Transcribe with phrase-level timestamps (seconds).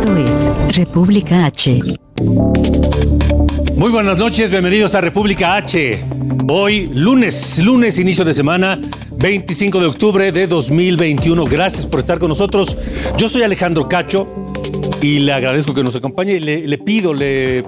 [0.00, 1.78] Esto es República H.
[3.76, 6.02] Muy buenas noches, bienvenidos a República H.
[6.48, 8.80] Hoy, lunes, lunes, inicio de semana,
[9.18, 11.44] 25 de octubre de 2021.
[11.44, 12.78] Gracias por estar con nosotros.
[13.18, 14.26] Yo soy Alejandro Cacho
[15.02, 17.66] y le agradezco que nos acompañe y le, pido, le,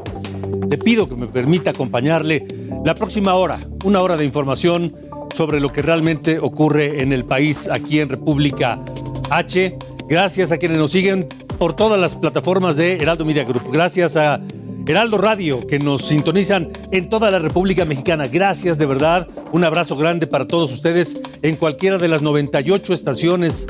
[0.71, 2.47] le pido que me permita acompañarle
[2.83, 4.97] la próxima hora, una hora de información
[5.35, 8.81] sobre lo que realmente ocurre en el país, aquí en República
[9.29, 9.77] H.
[10.09, 11.29] Gracias a quienes nos siguen
[11.63, 13.71] por todas las plataformas de Heraldo Media Group.
[13.73, 14.41] Gracias a
[14.85, 18.27] Heraldo Radio, que nos sintonizan en toda la República Mexicana.
[18.27, 19.29] Gracias de verdad.
[19.53, 23.69] Un abrazo grande para todos ustedes en cualquiera de las 98 estaciones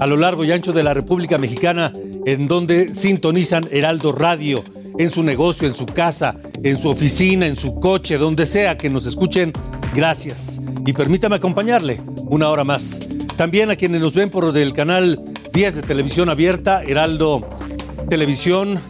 [0.00, 1.92] a lo largo y ancho de la República Mexicana
[2.24, 4.64] en donde sintonizan Heraldo Radio,
[4.98, 8.88] en su negocio, en su casa, en su oficina, en su coche, donde sea que
[8.88, 9.52] nos escuchen.
[9.94, 10.62] Gracias.
[10.86, 13.00] Y permítame acompañarle una hora más.
[13.36, 15.20] También a quienes nos ven por el canal
[15.54, 17.48] 10 de televisión abierta, Heraldo
[18.10, 18.80] Televisión,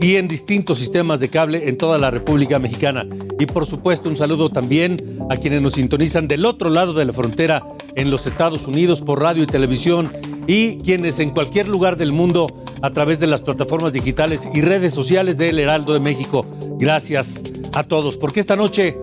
[0.00, 3.04] y en distintos sistemas de cable en toda la República Mexicana.
[3.40, 7.12] Y por supuesto un saludo también a quienes nos sintonizan del otro lado de la
[7.12, 7.64] frontera
[7.96, 10.12] en los Estados Unidos por radio y televisión
[10.46, 12.46] y quienes en cualquier lugar del mundo
[12.80, 16.46] a través de las plataformas digitales y redes sociales del Heraldo de México.
[16.78, 18.96] Gracias a todos, porque esta noche,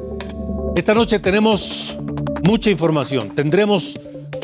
[0.77, 1.97] esta noche tenemos
[2.45, 3.99] mucha información, tendremos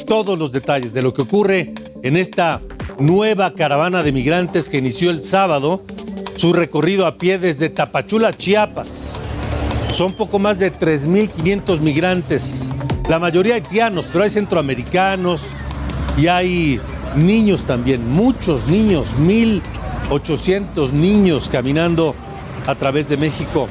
[0.06, 2.62] todos los detalles de lo que ocurre en esta
[3.00, 5.84] nueva caravana de migrantes que inició el sábado
[6.36, 9.20] su recorrido a pie desde Tapachula, Chiapas.
[9.92, 12.72] Son poco más de 3.500 migrantes,
[13.08, 15.44] la mayoría haitianos, pero hay centroamericanos
[16.18, 16.80] y hay
[17.16, 22.16] niños también, muchos niños, 1.800 niños caminando
[22.66, 23.68] a través de México.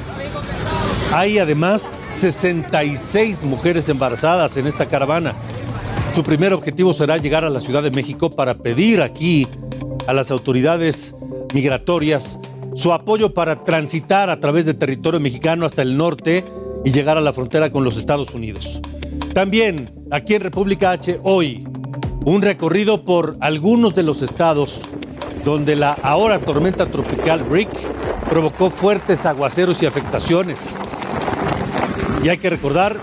[1.12, 5.34] Hay además 66 mujeres embarazadas en esta caravana.
[6.12, 9.46] Su primer objetivo será llegar a la Ciudad de México para pedir aquí
[10.08, 11.14] a las autoridades
[11.54, 12.38] migratorias
[12.74, 16.44] su apoyo para transitar a través del territorio mexicano hasta el norte
[16.84, 18.80] y llegar a la frontera con los Estados Unidos.
[19.34, 21.64] También aquí en República H hoy
[22.24, 24.80] un recorrido por algunos de los estados
[25.44, 27.70] donde la ahora tormenta tropical Rick
[28.28, 30.76] provocó fuertes aguaceros y afectaciones.
[32.24, 32.96] Y hay que recordar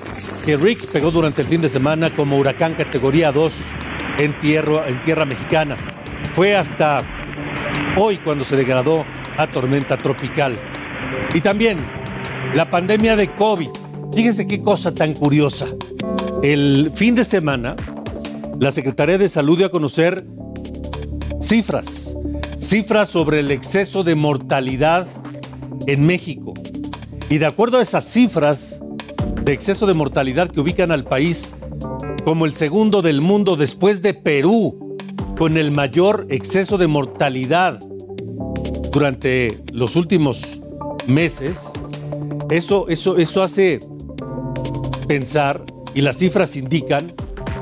[0.47, 3.73] que Rick pegó durante el fin de semana como huracán categoría 2
[4.19, 5.75] en tierra, en tierra mexicana.
[6.31, 7.03] Fue hasta
[7.97, 9.03] hoy cuando se degradó
[9.35, 10.57] a tormenta tropical.
[11.33, 11.79] Y también
[12.55, 13.67] la pandemia de COVID.
[14.15, 15.67] Fíjense qué cosa tan curiosa.
[16.41, 17.75] El fin de semana,
[18.57, 20.25] la Secretaría de Salud dio a conocer
[21.41, 22.15] cifras,
[22.57, 25.07] cifras sobre el exceso de mortalidad
[25.87, 26.53] en México.
[27.29, 28.79] Y de acuerdo a esas cifras
[29.47, 31.55] de exceso de mortalidad que ubican al país
[32.25, 34.97] como el segundo del mundo después de Perú,
[35.37, 37.79] con el mayor exceso de mortalidad
[38.91, 40.59] durante los últimos
[41.07, 41.71] meses,
[42.49, 43.79] eso, eso, eso hace
[45.07, 45.63] pensar,
[45.95, 47.13] y las cifras indican,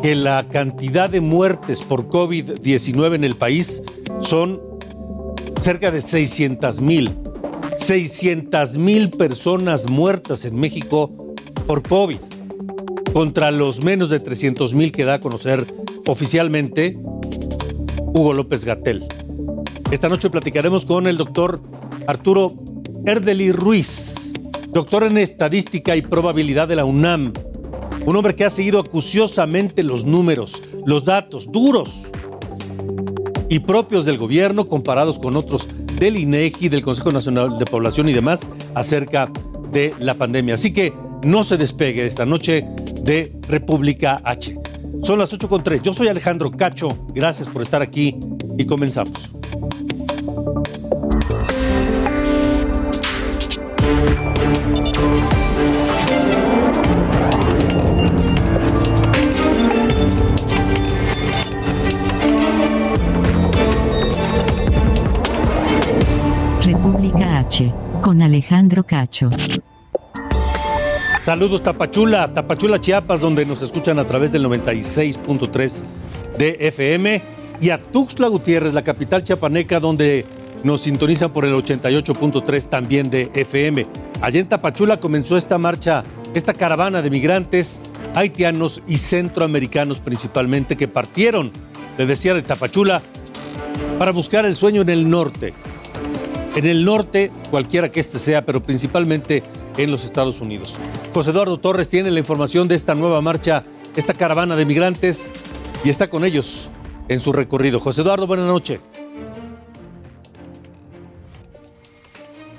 [0.02, 3.84] que la cantidad de muertes por COVID-19 en el país
[4.22, 4.60] son
[5.62, 7.16] cerca de 600 mil.
[7.78, 11.25] 600 mil personas muertas en México
[11.66, 12.18] por COVID,
[13.14, 15.66] contra los menos de 300 mil que da a conocer
[16.08, 16.98] oficialmente
[18.14, 19.06] Hugo López Gatel.
[19.92, 21.62] Esta noche platicaremos con el doctor
[22.08, 22.54] Arturo
[23.06, 24.34] Erdeli Ruiz,
[24.72, 27.34] doctor en estadística y probabilidad de la UNAM,
[28.06, 32.12] un hombre que ha seguido acuciosamente los números, los datos duros
[33.50, 35.68] y propios del gobierno comparados con otros
[36.00, 39.32] del INEGI, del Consejo Nacional de Población y demás acerca
[39.72, 40.56] de la pandemia.
[40.56, 40.94] Así que
[41.26, 42.66] no se despegue esta noche
[43.02, 44.58] de República H.
[45.02, 45.82] Son las 8.3.
[45.82, 46.88] Yo soy Alejandro Cacho.
[47.14, 48.18] Gracias por estar aquí
[48.58, 49.32] y comenzamos.
[66.64, 69.30] República H, con Alejandro Cacho.
[71.26, 75.82] Saludos Tapachula, Tapachula Chiapas, donde nos escuchan a través del 96.3
[76.38, 77.24] de FM,
[77.60, 80.24] y a Tuxtla Gutiérrez, la capital chiapaneca, donde
[80.64, 83.88] nos sintonizan por el 88.3 también de FM.
[84.22, 86.04] Allá en Tapachula comenzó esta marcha,
[86.36, 87.82] esta caravana de migrantes
[88.14, 91.52] haitianos y centroamericanos principalmente que partieron,
[91.98, 93.02] le decía, de Tapachula
[93.98, 95.56] para buscar el sueño en el norte.
[96.56, 99.42] En el norte, cualquiera que este sea, pero principalmente
[99.78, 100.76] en los Estados Unidos.
[101.14, 103.64] José Eduardo Torres tiene la información de esta nueva marcha,
[103.96, 105.32] esta caravana de migrantes,
[105.84, 106.70] y está con ellos
[107.08, 107.80] en su recorrido.
[107.80, 108.80] José Eduardo, buenas noches.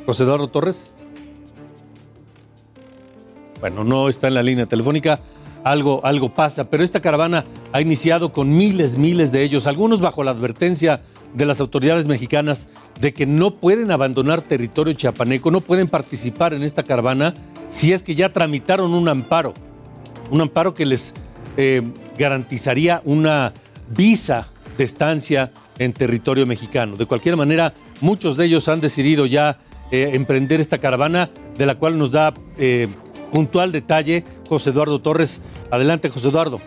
[0.04, 0.92] José Eduardo Torres.
[3.60, 5.18] Bueno, no está en la línea telefónica,
[5.64, 10.22] algo, algo pasa, pero esta caravana ha iniciado con miles, miles de ellos, algunos bajo
[10.22, 11.00] la advertencia
[11.36, 12.68] de las autoridades mexicanas
[12.98, 17.34] de que no pueden abandonar territorio chiapaneco, no pueden participar en esta caravana
[17.68, 19.52] si es que ya tramitaron un amparo,
[20.30, 21.14] un amparo que les
[21.58, 21.82] eh,
[22.16, 23.52] garantizaría una
[23.90, 24.48] visa
[24.78, 26.96] de estancia en territorio mexicano.
[26.96, 29.56] De cualquier manera, muchos de ellos han decidido ya
[29.90, 32.88] eh, emprender esta caravana, de la cual nos da eh,
[33.30, 35.42] puntual detalle José Eduardo Torres.
[35.70, 36.60] Adelante, José Eduardo.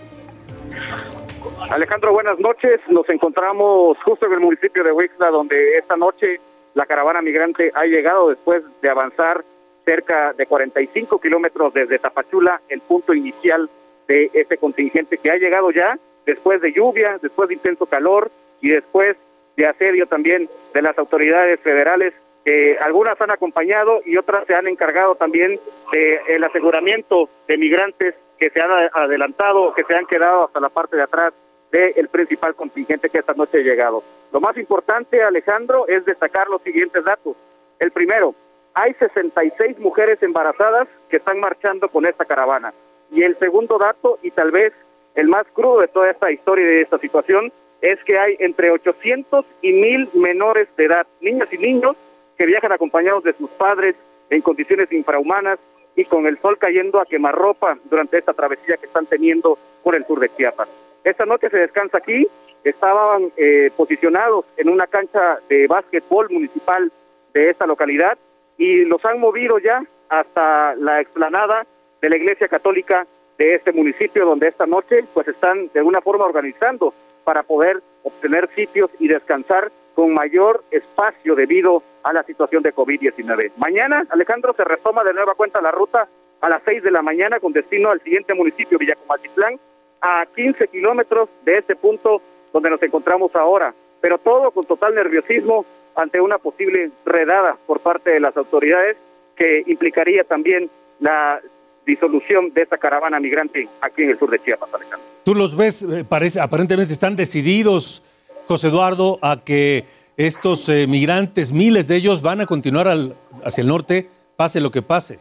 [1.71, 2.80] Alejandro, buenas noches.
[2.88, 6.39] Nos encontramos justo en el municipio de Huixla, donde esta noche
[6.74, 9.45] la caravana migrante ha llegado después de avanzar
[9.86, 13.69] cerca de 45 kilómetros desde Tapachula, el punto inicial
[14.07, 18.31] de este contingente que ha llegado ya después de lluvia, después de intenso calor
[18.62, 19.15] y después
[19.56, 24.68] de asedio también de las autoridades federales, que algunas han acompañado y otras se han
[24.68, 25.60] encargado también
[25.92, 30.95] del aseguramiento de migrantes que se han adelantado, que se han quedado hasta la parte
[30.98, 31.31] de atrás
[31.71, 34.04] del principal contingente que esta noche ha llegado.
[34.31, 37.36] Lo más importante, Alejandro, es destacar los siguientes datos.
[37.80, 38.36] El primero,
[38.74, 42.74] hay 66 mujeres embarazadas que están marchando con esta caravana.
[43.12, 44.74] Y el segundo dato, y tal vez
[45.16, 47.51] el más crudo de toda esta historia y de esta situación,
[47.81, 51.95] es que hay entre 800 y 1000 menores de edad, niñas y niños,
[52.38, 53.95] que viajan acompañados de sus padres
[54.30, 55.60] en condiciones infrahumanas
[55.95, 60.06] y con el sol cayendo a quemarropa durante esta travesía que están teniendo por el
[60.06, 60.69] sur de Chiapas.
[61.04, 62.28] Esta noche se descansa aquí,
[62.63, 66.92] estaban eh, posicionados en una cancha de básquetbol municipal
[67.34, 68.18] de esta localidad
[68.57, 71.66] y los han movido ya hasta la explanada
[72.01, 73.07] de la Iglesia Católica
[73.38, 76.94] de este municipio, donde esta noche pues están de alguna forma organizando
[77.24, 83.51] para poder obtener sitios y descansar con mayor espacio debido a la situación de COVID-19.
[83.57, 86.07] Mañana, Alejandro, se retoma de nueva cuenta la ruta
[86.42, 89.60] a las 6 de la mañana con destino al siguiente municipio, Villacomatitlán,
[90.01, 92.22] a 15 kilómetros de este punto
[92.54, 95.66] donde nos encontramos ahora, pero todo con total nerviosismo
[95.96, 98.98] ante una posible redada por parte de las autoridades
[99.36, 100.69] que implicaría también
[101.00, 101.42] la
[101.86, 105.07] disolución de esta caravana migrante aquí en el sur de Chiapas, Alejandro.
[105.24, 108.04] Tú los ves, eh, parece, aparentemente están decididos,
[108.48, 109.86] José Eduardo, a que
[110.18, 114.72] estos eh, migrantes, miles de ellos, van a continuar al, hacia el norte, pase lo
[114.72, 115.19] que pase.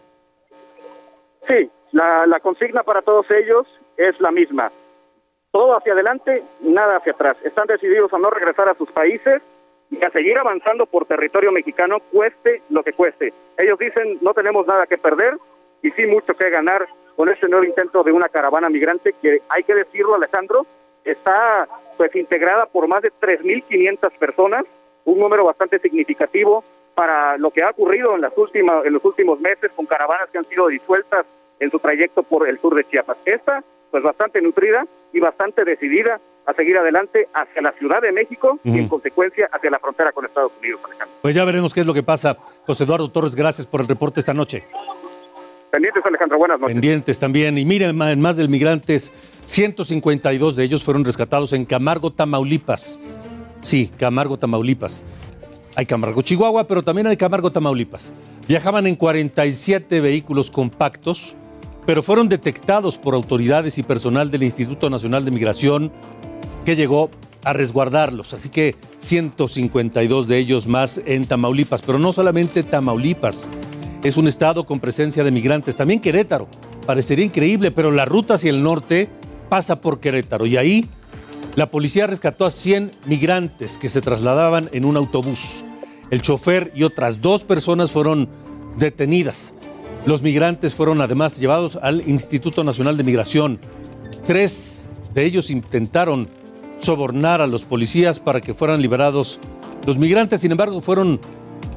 [1.47, 3.67] Sí, la, la consigna para todos ellos
[3.99, 4.73] es la misma.
[5.51, 7.37] Todo hacia adelante, nada hacia atrás.
[7.45, 9.43] Están decididos a no regresar a sus países
[9.91, 13.35] y a seguir avanzando por territorio mexicano, cueste lo que cueste.
[13.59, 15.37] Ellos dicen, no tenemos nada que perder,
[15.83, 16.87] y sí mucho que ganar
[17.17, 20.67] con este nuevo intento de una caravana migrante que hay que decirlo Alejandro
[21.05, 24.65] está pues integrada por más de 3.500 personas
[25.05, 26.63] un número bastante significativo
[26.95, 30.39] para lo que ha ocurrido en las últimas en los últimos meses con caravanas que
[30.39, 31.27] han sido disueltas
[31.61, 36.21] en su trayecto por el sur de Chiapas esta pues bastante nutrida y bastante decidida
[36.47, 40.25] a seguir adelante hacia la Ciudad de México y en consecuencia hacia la frontera con
[40.25, 40.81] Estados Unidos.
[40.85, 41.17] Alejandro.
[41.21, 42.39] Pues ya veremos qué es lo que pasa.
[42.67, 44.65] José Eduardo Torres, gracias por el reporte esta noche.
[45.71, 46.75] Pendientes, Alejandro, buenas noches.
[46.75, 47.59] Pendientes también.
[47.59, 49.13] Y miren, en más de migrantes,
[49.45, 53.01] 152 de ellos fueron rescatados en Camargo, Tamaulipas.
[53.61, 55.05] Sí, Camargo, Tamaulipas.
[55.77, 58.15] Hay Camargo, Chihuahua, pero también hay Camargo, Tamaulipas.
[58.49, 61.37] Viajaban en 47 vehículos compactos,
[61.89, 65.91] pero fueron detectados por autoridades y personal del Instituto Nacional de Migración
[66.67, 67.09] que llegó
[67.45, 68.35] a resguardarlos.
[68.35, 73.49] Así que 152 de ellos más en Tamaulipas, pero no solamente Tamaulipas
[74.05, 75.77] es un estado con presencia de migrantes.
[75.77, 76.47] También Querétaro.
[76.85, 79.09] Parecería increíble, pero la ruta hacia el norte
[79.49, 80.87] pasa por Querétaro y ahí
[81.57, 85.65] la policía rescató a 100 migrantes que se trasladaban en un autobús.
[86.11, 88.29] El chofer y otras dos personas fueron
[88.77, 89.55] detenidas.
[90.07, 93.59] Los migrantes fueron además llevados al Instituto Nacional de Migración.
[94.27, 96.29] Tres de ellos intentaron
[96.79, 99.41] sobornar a los policías para que fueran liberados.
[99.87, 101.21] Los migrantes, sin embargo, fueron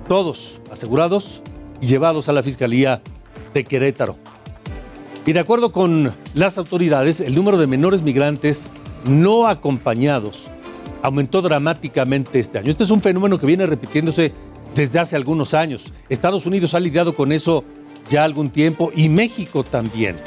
[0.07, 1.41] todos asegurados
[1.81, 3.01] y llevados a la Fiscalía
[3.53, 4.17] de Querétaro.
[5.25, 8.67] Y de acuerdo con las autoridades, el número de menores migrantes
[9.05, 10.49] no acompañados
[11.01, 12.69] aumentó dramáticamente este año.
[12.69, 14.33] Este es un fenómeno que viene repitiéndose
[14.75, 15.93] desde hace algunos años.
[16.09, 17.63] Estados Unidos ha lidiado con eso
[18.11, 20.17] ya algún tiempo y México también.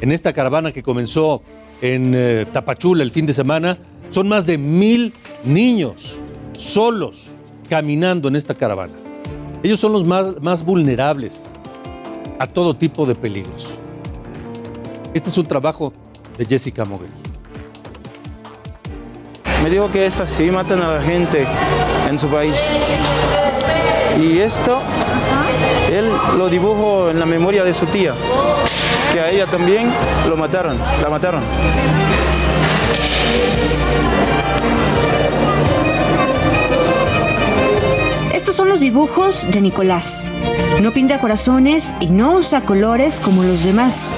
[0.00, 1.42] En esta caravana que comenzó
[1.82, 5.12] en eh, Tapachula el fin de semana, son más de mil
[5.44, 6.18] niños
[6.56, 7.32] solos
[7.68, 8.94] caminando en esta caravana.
[9.62, 11.52] Ellos son los más, más vulnerables
[12.38, 13.74] a todo tipo de peligros.
[15.12, 15.92] Este es un trabajo
[16.38, 17.10] de Jessica Moguel.
[19.62, 21.46] Me dijo que es así, matan a la gente
[22.08, 22.70] en su país.
[24.18, 24.80] Y esto,
[26.00, 28.14] él lo dibujó en la memoria de su tía,
[29.12, 29.92] que a ella también
[30.28, 31.42] lo mataron, la mataron.
[38.50, 40.26] Estos son los dibujos de Nicolás.
[40.82, 44.12] No pinta corazones y no usa colores como los demás.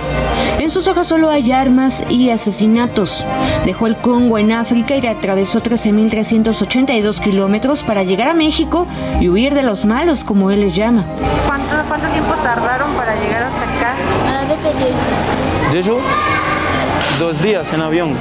[0.58, 3.26] En sus hojas solo hay armas y asesinatos.
[3.66, 8.86] Dejó el Congo en África y atravesó 13.382 kilómetros para llegar a México
[9.20, 11.04] y huir de los malos, como él les llama.
[11.46, 13.96] ¿Cuánto, cuánto tiempo tardaron para llegar hasta acá?
[15.70, 15.98] De hecho,
[17.18, 18.16] dos días en avión.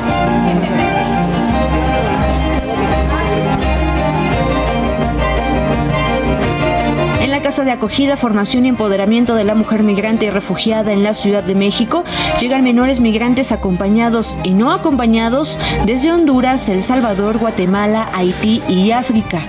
[7.41, 11.15] La Casa de Acogida, Formación y Empoderamiento de la Mujer Migrante y Refugiada en la
[11.15, 12.03] Ciudad de México,
[12.39, 19.41] llegan menores migrantes acompañados y no acompañados desde Honduras, El Salvador, Guatemala, Haití y África.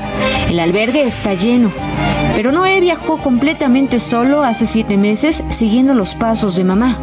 [0.49, 1.71] El albergue está lleno.
[2.35, 6.97] Pero Noé viajó completamente solo hace siete meses siguiendo los pasos de mamá.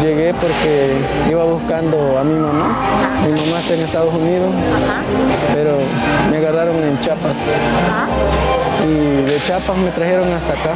[0.00, 0.94] Llegué porque
[1.28, 2.76] iba buscando a mi mamá.
[3.24, 4.52] Mi mamá está en Estados Unidos,
[5.52, 5.78] pero
[6.30, 7.48] me agarraron en Chiapas.
[8.84, 10.74] Y de Chiapas me trajeron hasta acá.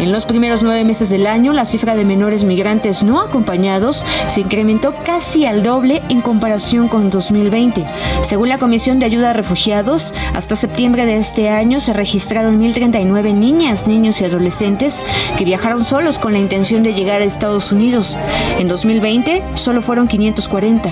[0.00, 4.42] En los primeros nueve meses del año, la cifra de menores migrantes no acompañados se
[4.42, 7.86] incrementó casi al doble en comparación con 2020.
[8.22, 13.34] Según la Comisión de Ayuda a Refugiados, hasta septiembre de este año se registraron 1.039
[13.34, 15.02] niñas, niños y adolescentes
[15.36, 18.16] que viajaron solos con la intención de llegar a Estados Unidos.
[18.58, 20.90] En 2020 solo fueron 540.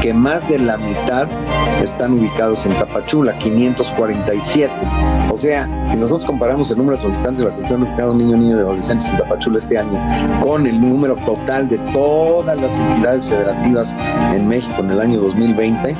[0.00, 1.28] Que más de la mitad
[1.82, 4.72] están ubicados en Tapachula, 547.
[5.30, 8.56] O sea, si nosotros comparamos el número de solicitantes de la de cada niño, niño
[8.56, 10.00] y adolescentes en Tapachula este año
[10.42, 13.94] con el número total de todas las entidades federativas
[14.32, 15.96] en México en el año 2020,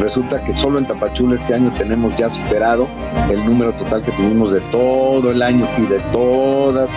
[0.00, 2.86] resulta que solo en Tapachula este año tenemos ya superado
[3.30, 6.92] el número total que tuvimos de todo el año y de todas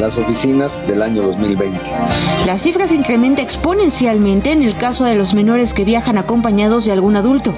[0.00, 1.78] las oficinas del año 2020.
[2.46, 6.92] La cifra se incrementa exponencialmente en el caso de los menores que viajan acompañados de
[6.92, 7.54] algún adulto,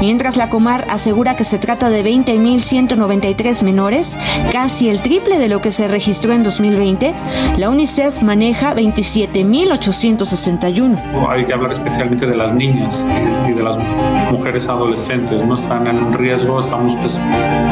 [0.00, 3.75] mientras la Comar asegura que se trata de 20.193 menores,
[4.52, 7.14] casi el triple de lo que se registró en 2020,
[7.58, 10.98] la UNICEF maneja 27.861.
[11.28, 13.04] Hay que hablar especialmente de las niñas
[13.48, 13.76] y de las
[14.30, 17.18] mujeres adolescentes, no están en un riesgo, estamos pues,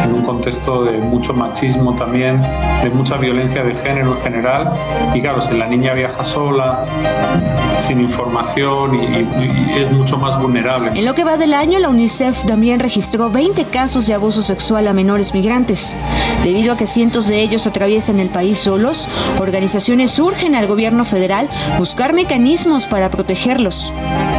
[0.04, 2.40] en un contexto de mucho machismo también,
[2.82, 4.73] de mucha violencia de género en general,
[5.14, 6.84] y claro, si la niña viaja sola,
[7.80, 10.90] sin información y, y- y es mucho más vulnerable.
[10.94, 14.87] En lo que va del año, la UNICEF también registró 20 casos de abuso sexual
[14.88, 15.93] a menores migrantes.
[16.42, 19.08] Debido a que cientos de ellos atraviesan el país solos,
[19.40, 21.48] organizaciones urgen al gobierno federal
[21.78, 23.92] buscar mecanismos para protegerlos.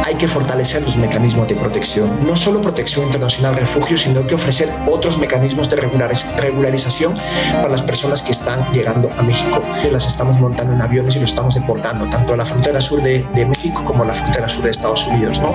[0.04, 4.72] hay que fortalecer los mecanismos de protección, no solo protección internacional, refugio, sino que ofrecer
[4.86, 7.16] otros mecanismos de regulariz- regularización
[7.52, 9.60] para las personas que están llegando a México.
[9.90, 13.26] Las estamos montando en aviones y los estamos deportando, tanto a la frontera sur de,
[13.34, 15.40] de México como a la frontera sur de Estados Unidos.
[15.40, 15.54] No,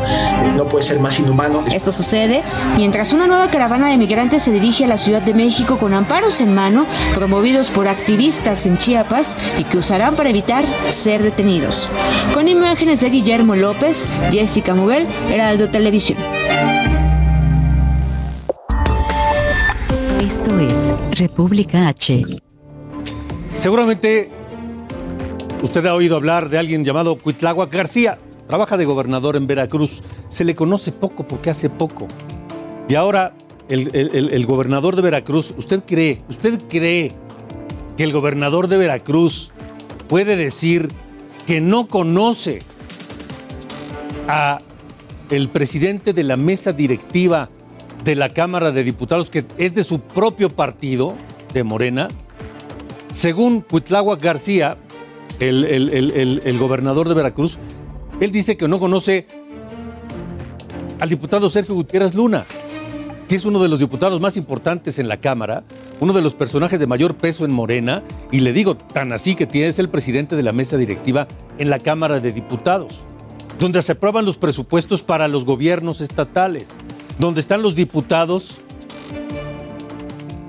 [0.56, 1.64] no puede ser más inhumano.
[1.72, 2.44] Esto sucede
[2.76, 6.42] mientras una nueva caravana de migrantes se dirige a la Ciudad de México con amparos
[6.42, 11.90] en mano, promovidos por activistas en Chiapas y que usarán para evitar ser detenidos.
[12.34, 16.18] Con imágenes de Guillermo López, Jessica Muguel, Heraldo Televisión.
[20.20, 22.24] Esto es República H.
[23.58, 24.32] Seguramente
[25.62, 28.18] usted ha oído hablar de alguien llamado Cuitláhuac García.
[28.48, 30.04] Trabaja de gobernador en Veracruz.
[30.30, 32.08] Se le conoce poco porque hace poco.
[32.90, 33.34] Y ahora
[33.72, 37.12] el, gobernador de Veracruz, ¿usted cree, usted cree
[37.98, 39.52] que el gobernador de Veracruz
[40.08, 40.90] puede decir
[41.48, 42.62] que no conoce
[44.28, 44.60] a
[45.30, 47.50] el presidente de la mesa directiva
[48.04, 51.16] de la Cámara de Diputados, que es de su propio partido,
[51.54, 52.08] de Morena?
[53.14, 54.78] Según Cuitláhuac García,
[55.40, 55.66] el-
[56.44, 57.58] el gobernador de Veracruz,
[58.20, 59.28] él dice que no conoce
[61.00, 62.46] al diputado Sergio Gutiérrez Luna,
[63.36, 65.64] es uno de los diputados más importantes en la Cámara,
[66.00, 69.46] uno de los personajes de mayor peso en Morena, y le digo, tan así que
[69.46, 73.04] tiene, es el presidente de la mesa directiva en la Cámara de Diputados.
[73.60, 76.78] donde se aprueban los presupuestos para los gobiernos estatales,
[77.20, 78.58] donde están los diputados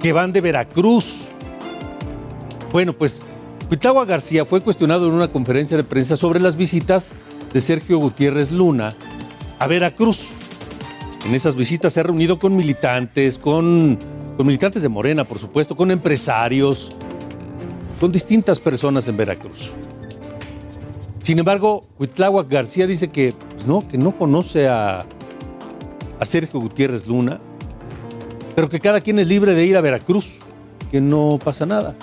[0.01, 1.29] que van de Veracruz.
[2.73, 3.23] Bueno, pues
[3.69, 7.12] Cuitlagua García fue cuestionado en una conferencia de prensa sobre las visitas
[7.53, 8.95] de Sergio Gutiérrez Luna
[9.59, 10.39] a Veracruz.
[11.25, 13.99] En esas visitas se ha reunido con militantes, con,
[14.38, 16.91] militantes de Morena, por supuesto, con empresarios,
[18.00, 19.73] con distintas personas en Veracruz.
[21.23, 25.07] Sin embargo, Cuitláhuac García dice que pues no, que no conoce a,
[26.19, 27.41] a Sergio Gutiérrez Luna,
[28.57, 30.41] pero que cada quien es libre de ir a Veracruz,
[30.91, 31.95] que no pasa nada.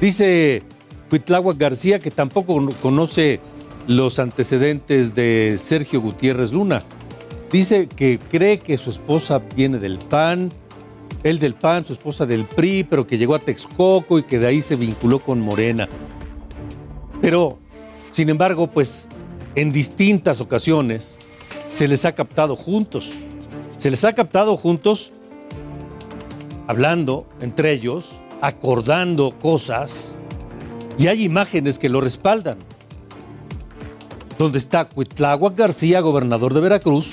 [0.00, 0.62] Dice
[1.10, 3.40] Cuitláhuac García que tampoco conoce
[3.86, 6.82] los antecedentes de Sergio Gutiérrez Luna.
[7.52, 10.48] Dice que cree que su esposa viene del PAN,
[11.22, 14.46] él del PAN, su esposa del PRI, pero que llegó a Texcoco y que de
[14.46, 15.86] ahí se vinculó con Morena.
[17.20, 17.58] Pero,
[18.10, 19.06] sin embargo, pues
[19.54, 21.18] en distintas ocasiones
[21.72, 23.12] se les ha captado juntos.
[23.76, 25.12] Se les ha captado juntos
[26.66, 30.16] hablando entre ellos, acordando cosas,
[30.98, 32.56] y hay imágenes que lo respaldan.
[34.38, 37.12] Donde está Cuitláhuac García, gobernador de Veracruz,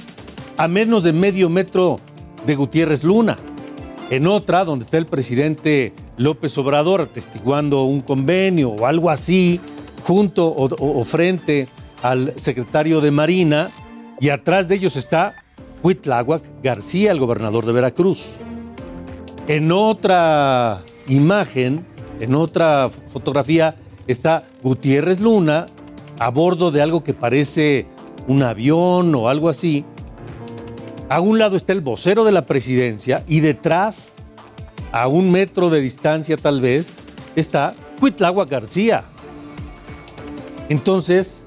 [0.60, 2.02] a menos de medio metro
[2.46, 3.38] de Gutiérrez Luna.
[4.10, 9.62] En otra, donde está el presidente López Obrador atestiguando un convenio o algo así,
[10.04, 11.70] junto o, frente
[12.04, 13.72] al secretario de Marina,
[14.20, 15.36] y atrás de ellos está
[15.82, 18.32] Cuitláhuac García, el gobernador de Veracruz.
[19.48, 21.86] En otra imagen,
[22.20, 23.76] en otra fotografía,
[24.08, 25.68] está Gutiérrez Luna
[26.20, 27.86] a bordo de algo que parece
[28.28, 29.86] un avión o algo así.
[31.10, 34.18] A un lado está el vocero de la presidencia y detrás,
[34.92, 37.00] a un metro de distancia tal vez,
[37.36, 39.04] está Cuitláhuac García.
[40.70, 41.46] Entonces,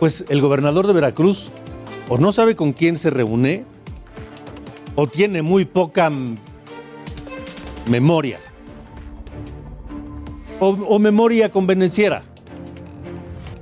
[0.00, 1.50] pues el gobernador de Veracruz
[2.08, 3.64] o no sabe con quién se reúne
[4.96, 6.10] o tiene muy poca
[7.88, 8.40] memoria.
[10.58, 12.24] O, memoria convenenciera,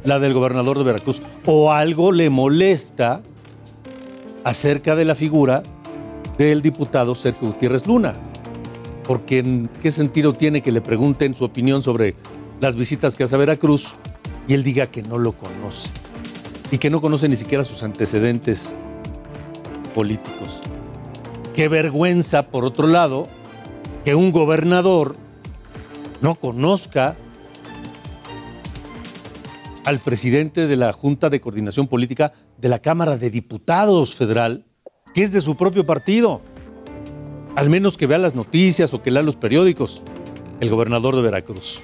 [0.02, 1.20] la del gobernador de Veracruz.
[1.44, 3.20] O algo le molesta
[4.46, 5.64] acerca de la figura
[6.38, 8.12] del diputado Sergio Gutiérrez Luna.
[9.04, 12.14] Porque en qué sentido tiene que le pregunten su opinión sobre
[12.60, 13.94] las visitas que hace a Veracruz
[14.46, 15.88] y él diga que no lo conoce
[16.70, 18.76] y que no conoce ni siquiera sus antecedentes
[19.96, 20.60] políticos.
[21.52, 23.26] Qué vergüenza, por otro lado,
[24.04, 25.16] que un gobernador
[26.20, 27.16] no conozca
[29.84, 34.64] al presidente de la Junta de Coordinación Política de la Cámara de Diputados Federal,
[35.14, 36.40] que es de su propio partido.
[37.54, 40.02] Al menos que vea las noticias o que lea los periódicos,
[40.60, 41.80] el gobernador de Veracruz.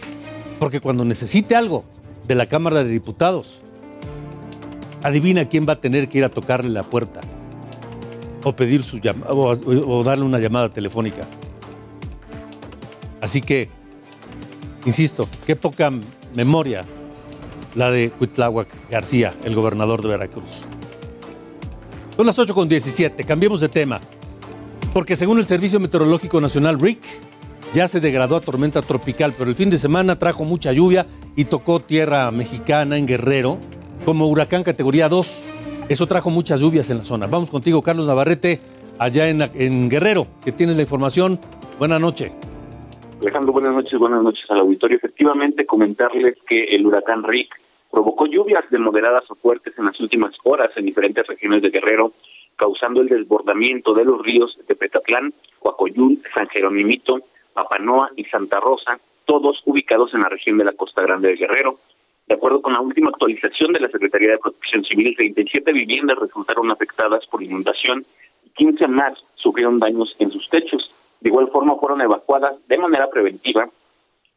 [0.58, 1.84] Porque cuando necesite algo
[2.26, 3.60] de la Cámara de Diputados,
[5.02, 7.20] adivina quién va a tener que ir a tocarle la puerta
[8.44, 11.22] o pedir su llamada o darle una llamada telefónica.
[13.20, 13.68] Así que,
[14.84, 15.92] insisto, qué poca
[16.34, 16.84] memoria
[17.74, 20.62] la de Cuitláhuac García, el gobernador de Veracruz.
[22.16, 24.00] Son las 8 con 17, cambiemos de tema.
[24.92, 27.00] Porque según el Servicio Meteorológico Nacional, RIC,
[27.72, 31.06] ya se degradó a tormenta tropical, pero el fin de semana trajo mucha lluvia
[31.36, 33.58] y tocó tierra mexicana en Guerrero
[34.04, 35.44] como huracán categoría 2.
[35.88, 37.26] Eso trajo muchas lluvias en la zona.
[37.26, 38.60] Vamos contigo, Carlos Navarrete,
[38.98, 41.40] allá en, en Guerrero, que tienes la información.
[41.78, 42.32] Buenas noches.
[43.22, 44.96] Alejandro, buenas noches, buenas noches al auditorio.
[44.96, 47.56] Efectivamente, comentarles que el huracán Rick
[47.88, 52.12] provocó lluvias de moderadas o fuertes en las últimas horas en diferentes regiones de Guerrero,
[52.56, 57.20] causando el desbordamiento de los ríos de Petatlán, Coacoyún, San Jeronimito,
[57.54, 61.78] Papanoa y Santa Rosa, todos ubicados en la región de la Costa Grande de Guerrero.
[62.26, 66.72] De acuerdo con la última actualización de la Secretaría de Protección Civil, 37 viviendas resultaron
[66.72, 68.04] afectadas por inundación
[68.44, 70.92] y 15 más sufrieron daños en sus techos.
[71.22, 73.68] De igual forma fueron evacuadas de manera preventiva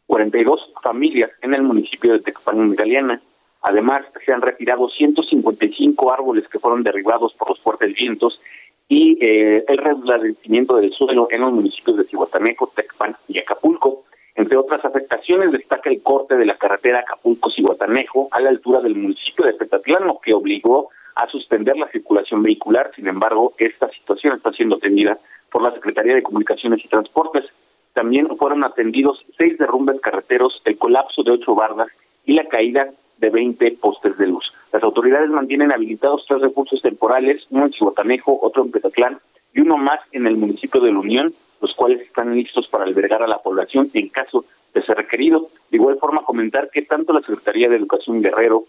[0.06, 3.22] 42 familias en el municipio de Tecpan Galeana.
[3.64, 8.40] Además, se han retirado 155 árboles que fueron derribados por los fuertes vientos
[8.88, 14.04] y eh, el restablecimiento del suelo en los municipios de Cihuatanejo, Tecpan y Acapulco.
[14.36, 19.46] Entre otras afectaciones, destaca el corte de la carretera Acapulco-Cihuatanejo a la altura del municipio
[19.48, 22.92] de Petatlán, lo que obligó a suspender la circulación vehicular.
[22.96, 25.18] Sin embargo, esta situación está siendo atendida
[25.56, 27.46] por la Secretaría de Comunicaciones y Transportes.
[27.94, 31.88] También fueron atendidos seis derrumbes carreteros, el colapso de ocho bardas
[32.26, 32.90] y la caída
[33.20, 34.52] de 20 postes de luz.
[34.74, 39.20] Las autoridades mantienen habilitados tres recursos temporales, uno en Chihuatanejo, otro en Petatlán
[39.54, 43.24] y uno más en el municipio de La Unión, los cuales están listos para albergar
[43.24, 45.48] a la población en caso de ser requerido.
[45.72, 48.66] De igual forma, comentar que tanto la Secretaría de Educación Guerrero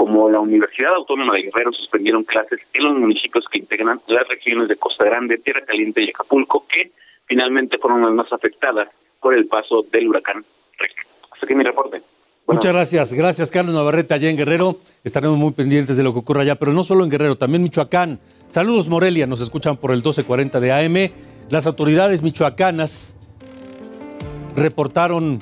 [0.00, 4.66] como la Universidad Autónoma de Guerrero suspendieron clases en los municipios que integran las regiones
[4.66, 6.90] de Costa Grande, Tierra Caliente y Acapulco, que
[7.26, 8.88] finalmente fueron las más afectadas
[9.20, 10.42] por el paso del huracán
[10.78, 11.06] Rick.
[11.30, 12.00] Hasta aquí mi reporte.
[12.46, 13.12] Muchas gracias.
[13.12, 14.78] Gracias, Carlos Navarrete, allá en Guerrero.
[15.04, 18.20] Estaremos muy pendientes de lo que ocurra allá, pero no solo en Guerrero, también Michoacán.
[18.48, 19.26] Saludos, Morelia.
[19.26, 21.12] Nos escuchan por el 1240 de AM.
[21.50, 23.18] Las autoridades michoacanas
[24.56, 25.40] reportaron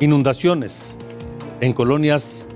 [0.00, 0.96] inundaciones
[1.60, 2.48] en colonias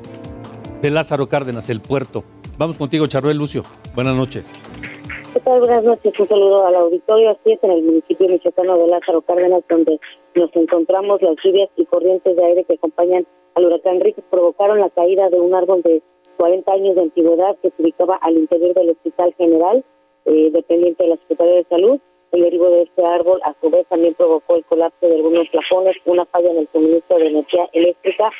[0.84, 2.24] de Lázaro Cárdenas, el puerto.
[2.58, 3.62] Vamos contigo, Charbel Lucio.
[3.94, 4.44] Buenas noches.
[5.32, 5.60] ¿Qué tal?
[5.60, 6.12] Buenas noches.
[6.20, 7.30] Un saludo al auditorio.
[7.30, 9.98] Así es, en el municipio michoacano de Lázaro Cárdenas, donde
[10.34, 14.90] nos encontramos las lluvias y corrientes de aire que acompañan al huracán Rick provocaron la
[14.90, 16.02] caída de un árbol de
[16.36, 19.82] 40 años de antigüedad que se ubicaba al interior del Hospital General,
[20.26, 21.98] eh, dependiente de la Secretaría de Salud.
[22.32, 25.96] El derivo de este árbol, a su vez, también provocó el colapso de algunos plafones,
[26.04, 28.30] una falla en el suministro de energía eléctrica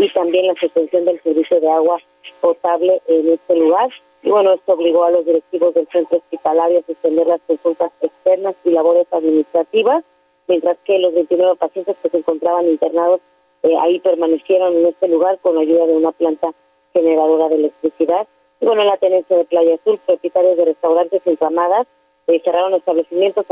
[0.00, 1.98] y también la suspensión del servicio de agua
[2.40, 3.90] potable en este lugar.
[4.22, 8.54] Y bueno, esto obligó a los directivos del centro hospitalario a suspender las consultas externas
[8.64, 10.02] y labores administrativas,
[10.48, 13.20] mientras que los 29 pacientes que se encontraban internados
[13.62, 16.54] eh, ahí permanecieron en este lugar con la ayuda de una planta
[16.94, 18.26] generadora de electricidad.
[18.60, 21.86] Y bueno, en la tenencia de Playa Azul, propietarios de restaurantes inflamadas
[22.26, 23.44] eh, cerraron establecimientos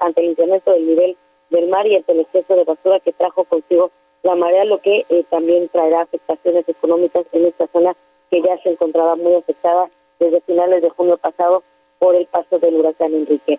[0.00, 1.16] ante el incremento del nivel
[1.48, 3.90] del mar y ante el exceso de basura que trajo consigo
[4.22, 7.96] la marea, lo que eh, también traerá afectaciones económicas en esta zona
[8.30, 11.62] que ya se encontraba muy afectada desde finales de junio pasado
[11.98, 13.58] por el paso del huracán Enrique.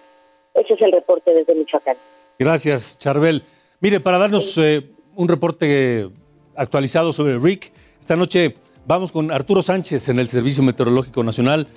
[0.53, 1.97] Ese es el reporte desde Michoacán.
[2.37, 3.43] Gracias, Charbel.
[3.79, 6.09] Mire, para darnos eh, un reporte
[6.55, 11.67] actualizado sobre Rick, esta noche vamos con Arturo Sánchez en el Servicio Meteorológico Nacional.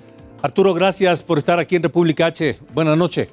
[0.42, 2.58] Arturo, gracias por estar aquí en República H.
[2.74, 3.28] Buenas noches.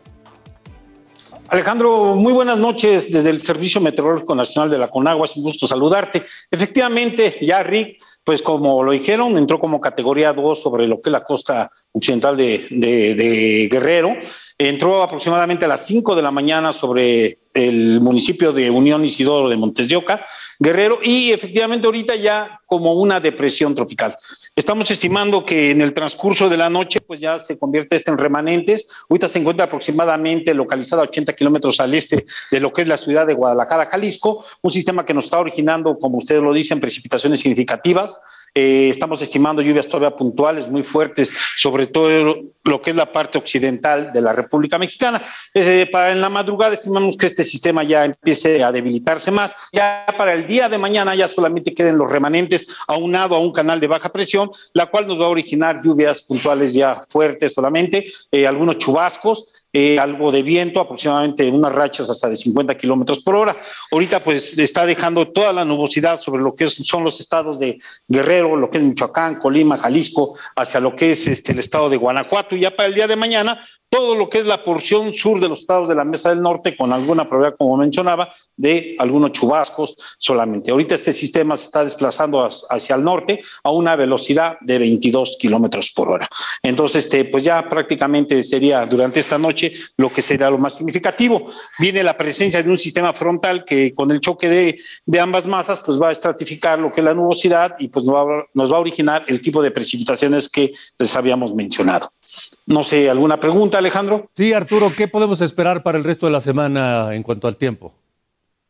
[1.51, 5.25] Alejandro, muy buenas noches desde el Servicio Meteorológico Nacional de la Conagua.
[5.25, 6.23] Es un gusto saludarte.
[6.51, 11.11] Efectivamente, ya Rick, pues como lo dijeron, entró como categoría 2 sobre lo que es
[11.11, 14.15] la costa occidental de, Guerrero.
[14.57, 19.57] Entró aproximadamente a las 5 de la mañana sobre el municipio de Unión Isidoro de
[19.57, 20.25] Montes de Oca,
[20.59, 24.15] Guerrero, y efectivamente ahorita ya como una depresión tropical.
[24.55, 28.17] Estamos estimando que en el transcurso de la noche, pues ya se convierte esto en
[28.17, 28.87] remanentes.
[29.09, 32.97] Ahorita se encuentra aproximadamente localizada a 80 kilómetros al este de lo que es la
[32.97, 37.39] ciudad de Guadalajara, Jalisco, un sistema que nos está originando, como ustedes lo dicen, precipitaciones
[37.39, 38.08] significativas.
[38.55, 43.37] Eh, estamos estimando lluvias todavía puntuales muy fuertes, sobre todo lo que es la parte
[43.37, 45.21] occidental de la República Mexicana.
[45.53, 49.55] Eh, para en la madrugada estimamos que este sistema ya empiece a debilitarse más.
[49.71, 53.79] Ya para el día de mañana ya solamente queden los remanentes aunado a un canal
[53.79, 58.47] de baja presión, la cual nos va a originar lluvias puntuales ya fuertes solamente, eh,
[58.47, 63.55] algunos chubascos eh, algo de viento, aproximadamente unas rachas hasta de 50 kilómetros por hora.
[63.91, 67.77] Ahorita pues está dejando toda la nubosidad sobre lo que son los estados de
[68.07, 71.97] Guerrero, lo que es Michoacán, Colima, Jalisco, hacia lo que es este, el estado de
[71.97, 72.55] Guanajuato.
[72.55, 75.49] Y ya para el día de mañana todo lo que es la porción sur de
[75.49, 79.95] los estados de la Mesa del Norte, con alguna probabilidad, como mencionaba, de algunos chubascos
[80.17, 80.71] solamente.
[80.71, 85.91] Ahorita este sistema se está desplazando hacia el norte a una velocidad de 22 kilómetros
[85.91, 86.27] por hora.
[86.61, 91.49] Entonces, este, pues ya prácticamente sería durante esta noche lo que sería lo más significativo.
[91.79, 95.99] Viene la presencia de un sistema frontal que con el choque de, ambas masas, pues
[95.99, 99.41] va a estratificar lo que es la nubosidad y pues nos va a originar el
[99.41, 102.11] tipo de precipitaciones que les habíamos mencionado.
[102.69, 104.29] No sé, ¿alguna pregunta, Alejandro?
[104.35, 107.95] Sí, Arturo, ¿qué podemos esperar para el resto de la semana en cuanto al tiempo?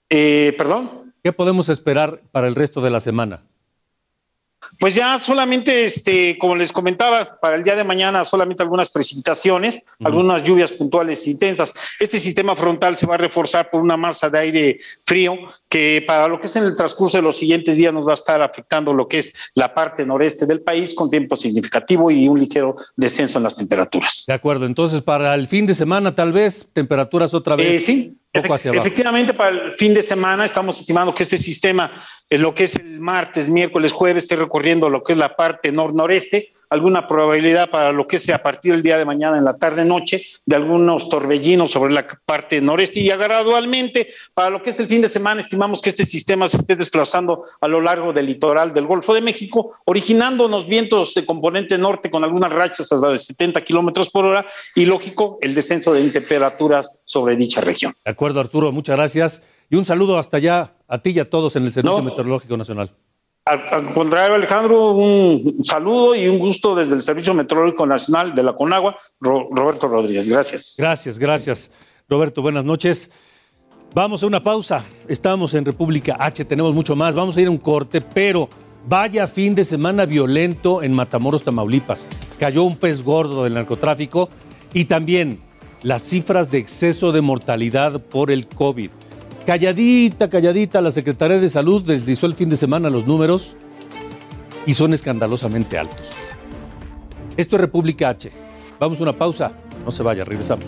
[0.09, 1.11] Eh, ¿Perdón?
[1.21, 3.41] ¿Qué podemos esperar para el resto de la semana?
[4.79, 9.83] Pues ya solamente, este, como les comentaba, para el día de mañana solamente algunas precipitaciones,
[10.01, 11.73] algunas lluvias puntuales intensas.
[11.99, 15.35] Este sistema frontal se va a reforzar por una masa de aire frío
[15.67, 18.15] que para lo que es en el transcurso de los siguientes días nos va a
[18.15, 22.39] estar afectando lo que es la parte noreste del país con tiempo significativo y un
[22.39, 24.23] ligero descenso en las temperaturas.
[24.27, 27.83] De acuerdo, entonces para el fin de semana tal vez temperaturas otra vez.
[27.83, 31.91] Eh, sí, Efectivamente, para el fin de semana estamos estimando que este sistema,
[32.29, 35.71] en lo que es el martes, miércoles, jueves, esté recorriendo lo que es la parte
[35.71, 39.57] nor-noreste, alguna probabilidad para lo que sea a partir del día de mañana en la
[39.57, 44.87] tarde-noche de algunos torbellinos sobre la parte noreste y gradualmente para lo que es el
[44.87, 48.73] fin de semana estimamos que este sistema se esté desplazando a lo largo del litoral
[48.73, 53.17] del Golfo de México, originando unos vientos de componente norte con algunas rachas hasta de
[53.17, 57.93] 70 kilómetros por hora y lógico el descenso de temperaturas sobre dicha región.
[58.03, 59.43] De acuerdo, Arturo, muchas gracias.
[59.69, 62.91] Y un saludo hasta allá a ti y a todos en el Servicio Meteorológico Nacional.
[63.45, 68.53] Al, contrario, Alejandro, un saludo y un gusto desde el Servicio Meteorológico Nacional de la
[68.53, 70.27] Conagua, Roberto Rodríguez.
[70.27, 70.75] Gracias.
[70.77, 71.71] Gracias, gracias.
[72.07, 73.09] Roberto, buenas noches.
[73.95, 74.83] Vamos a una pausa.
[75.07, 77.15] Estamos en República H, tenemos mucho más.
[77.15, 78.49] Vamos a ir a un corte, pero
[78.87, 82.07] Vaya fin de semana violento en Matamoros, Tamaulipas.
[82.39, 84.29] Cayó un pez gordo del narcotráfico
[84.73, 85.39] y también
[85.83, 88.89] las cifras de exceso de mortalidad por el COVID.
[89.49, 93.55] Calladita, calladita, la Secretaría de Salud deslizó el fin de semana los números
[94.67, 96.11] y son escandalosamente altos.
[97.35, 98.31] Esto es República H.
[98.79, 99.53] Vamos a una pausa.
[99.83, 100.67] No se vaya, regresamos.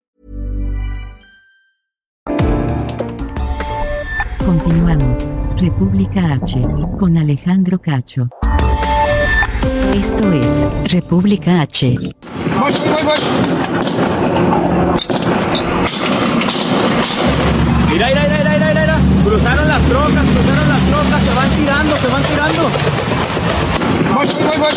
[5.61, 6.59] República H.
[6.97, 8.29] Con Alejandro Cacho.
[9.93, 11.93] Esto es República H.
[12.59, 13.19] Voy, voy, voy.
[17.91, 18.97] Mira, mira, mira, mira, mira, mira.
[19.23, 22.63] Cruzaron las trocas, cruzaron las trocas, se van tirando, se van tirando.
[24.15, 24.73] Voy, voy, voy.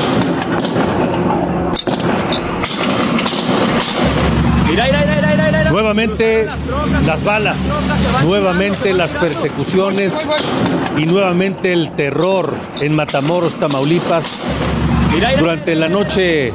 [5.70, 6.46] Nuevamente
[7.04, 7.90] las balas,
[8.22, 10.30] nuevamente las persecuciones
[10.96, 14.40] y nuevamente el terror en Matamoros, Tamaulipas,
[15.38, 16.52] durante la noche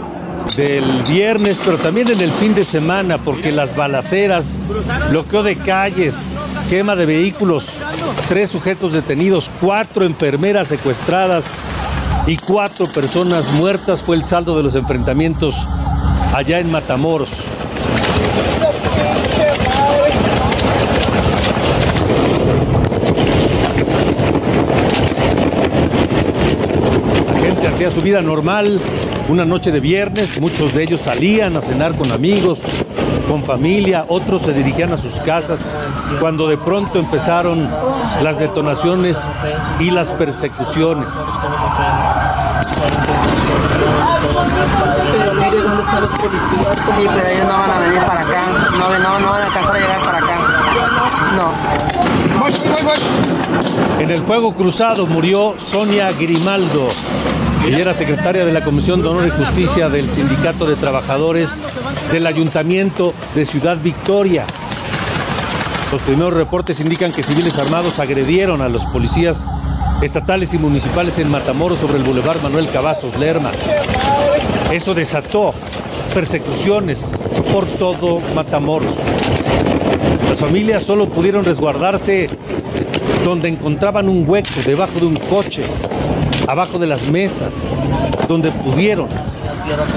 [0.58, 4.60] del viernes, pero también en el fin de semana, porque las balaceras,
[5.10, 6.36] bloqueo de calles,
[6.70, 7.84] quema de vehículos,
[8.28, 11.60] tres sujetos detenidos, cuatro enfermeras secuestradas
[12.28, 15.68] y cuatro personas muertas fue el saldo de los enfrentamientos
[16.34, 17.46] allá en Matamoros.
[27.80, 28.78] Hacía su vida normal,
[29.30, 32.64] una noche de viernes, muchos de ellos salían a cenar con amigos,
[33.26, 35.74] con familia, otros se dirigían a sus casas,
[36.20, 37.70] cuando de pronto empezaron
[38.22, 39.34] las detonaciones
[39.80, 41.14] y las persecuciones.
[45.18, 46.78] Pero mire dónde están los policías.
[46.98, 48.48] Sí, pero ellos no van a venir para acá.
[48.78, 50.38] No, no, no van a alcanzar a llegar para acá.
[51.38, 52.40] No.
[52.42, 52.98] Voy, voy, voy.
[54.04, 56.90] En el fuego cruzado murió Sonia Grimaldo.
[57.66, 61.62] Ella era secretaria de la Comisión de Honor y Justicia del Sindicato de Trabajadores
[62.12, 64.48] del Ayuntamiento de Ciudad Victoria.
[65.92, 69.52] Los primeros reportes indican que civiles armados agredieron a los policías
[70.02, 73.52] estatales y municipales en Matamoros sobre el Boulevard Manuel Cavazos Lerma.
[74.72, 75.54] Eso desató
[76.14, 79.00] persecuciones por todo Matamoros.
[80.28, 82.30] Las familias solo pudieron resguardarse
[83.26, 85.64] donde encontraban un hueco debajo de un coche,
[86.50, 87.86] abajo de las mesas,
[88.28, 89.08] donde pudieron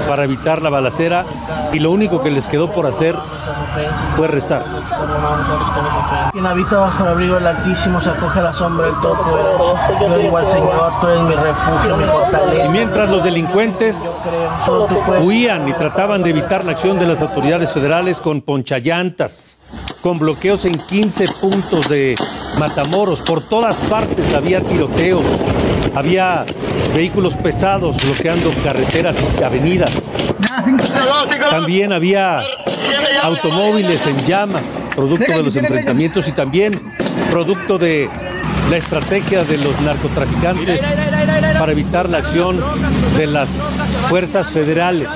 [0.07, 1.25] para evitar la balacera
[1.73, 3.17] y lo único que les quedó por hacer
[4.15, 4.63] fue rezar.
[6.31, 9.77] Quien habita bajo el abrigo del Altísimo se acoge a la sombra del Todopoderoso.
[9.99, 12.65] Yo digo al Señor, tú eres mi refugio, mi fortaleza.
[12.65, 14.29] Y mientras los delincuentes
[15.23, 19.57] huían y trataban de evitar la acción de las autoridades federales con ponchallantas,
[20.03, 22.15] con bloqueos en 15 puntos de
[22.59, 25.25] Matamoros, por todas partes había tiroteos,
[25.95, 26.45] había
[26.93, 30.17] vehículos pesados bloqueando carreteras y avenidas.
[31.49, 32.43] También había
[33.23, 36.93] automóviles en llamas, producto de los enfrentamientos y también
[37.31, 38.09] producto de
[38.69, 42.61] la estrategia de los narcotraficantes para evitar la acción
[43.15, 43.71] de las
[44.09, 45.07] fuerzas federales.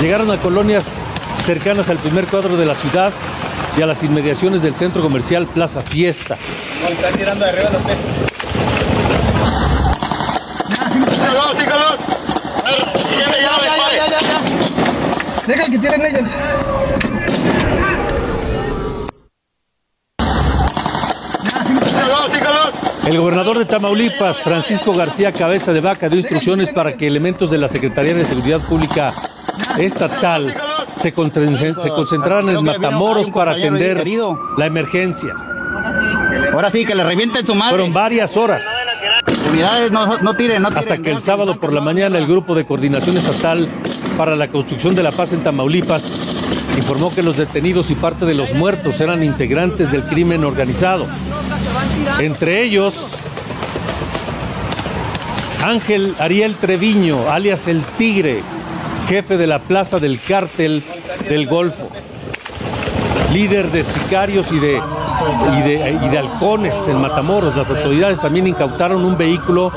[0.00, 1.06] Llegaron a colonias
[1.40, 3.12] cercanas al primer cuadro de la ciudad
[3.76, 6.38] y a las inmediaciones del centro comercial Plaza Fiesta.
[15.46, 16.30] Deja que tienen ellos.
[23.06, 27.58] El gobernador de Tamaulipas, Francisco García Cabeza de Vaca, dio instrucciones para que elementos de
[27.58, 29.14] la Secretaría de Seguridad Pública
[29.78, 30.54] Estatal
[30.98, 34.04] se, se concentraran en Matamoros para atender
[34.56, 35.34] la emergencia.
[36.52, 37.76] Ahora sí, que le revienten su madre.
[37.76, 38.64] Fueron varias horas.
[39.50, 40.78] Unidades, no, no tiren, no tiren.
[40.78, 43.68] Hasta que el sábado por la mañana el Grupo de Coordinación Estatal
[44.16, 46.16] para la Construcción de la Paz en Tamaulipas
[46.76, 51.06] informó que los detenidos y parte de los muertos eran integrantes del crimen organizado.
[52.20, 52.94] Entre ellos,
[55.62, 58.42] Ángel Ariel Treviño, alias El Tigre,
[59.06, 60.82] jefe de la plaza del cártel
[61.28, 61.88] del Golfo,
[63.32, 64.80] líder de sicarios y de,
[65.58, 67.56] y de, y de halcones en Matamoros.
[67.56, 69.72] Las autoridades también incautaron un vehículo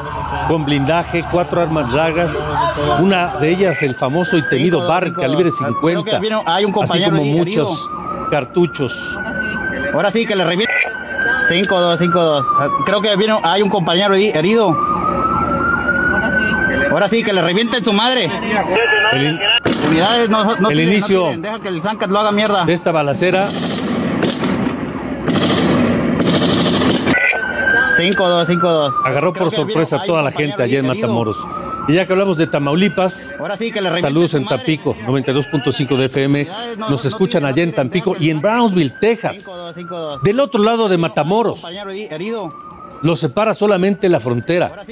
[0.48, 2.50] con blindaje, cuatro armas largas,
[3.00, 6.22] una de ellas el famoso y temido bar calibre 50,
[6.82, 7.90] así como muchos
[8.32, 9.18] cartuchos.
[9.94, 10.74] Ahora sí que le revienta.
[11.50, 12.84] 5-2, 5-2.
[12.86, 14.76] Creo que vino, hay un compañero herido.
[17.00, 18.30] Ahora sí que le revienten su madre.
[19.14, 19.40] El,
[19.88, 22.66] Unidades no, no el no inicio Deja que el Zancat lo haga mierda.
[22.66, 23.48] de esta balacera
[27.98, 28.94] 5-2, 5-2.
[29.06, 31.38] agarró por sorpresa a toda la gente allá en Matamoros.
[31.88, 34.46] Y ya que hablamos de Tamaulipas, Ahora sí que le saludos en.
[34.46, 36.48] Tampico, 92.5 de FM.
[36.78, 39.48] Nos escuchan allá en Tampico y en Brownsville, Texas.
[39.48, 40.22] 5-2, 5-2.
[40.22, 41.66] Del otro lado de Matamoros.
[43.00, 43.10] Compañero herido.
[43.10, 44.84] Lo separa solamente la frontera.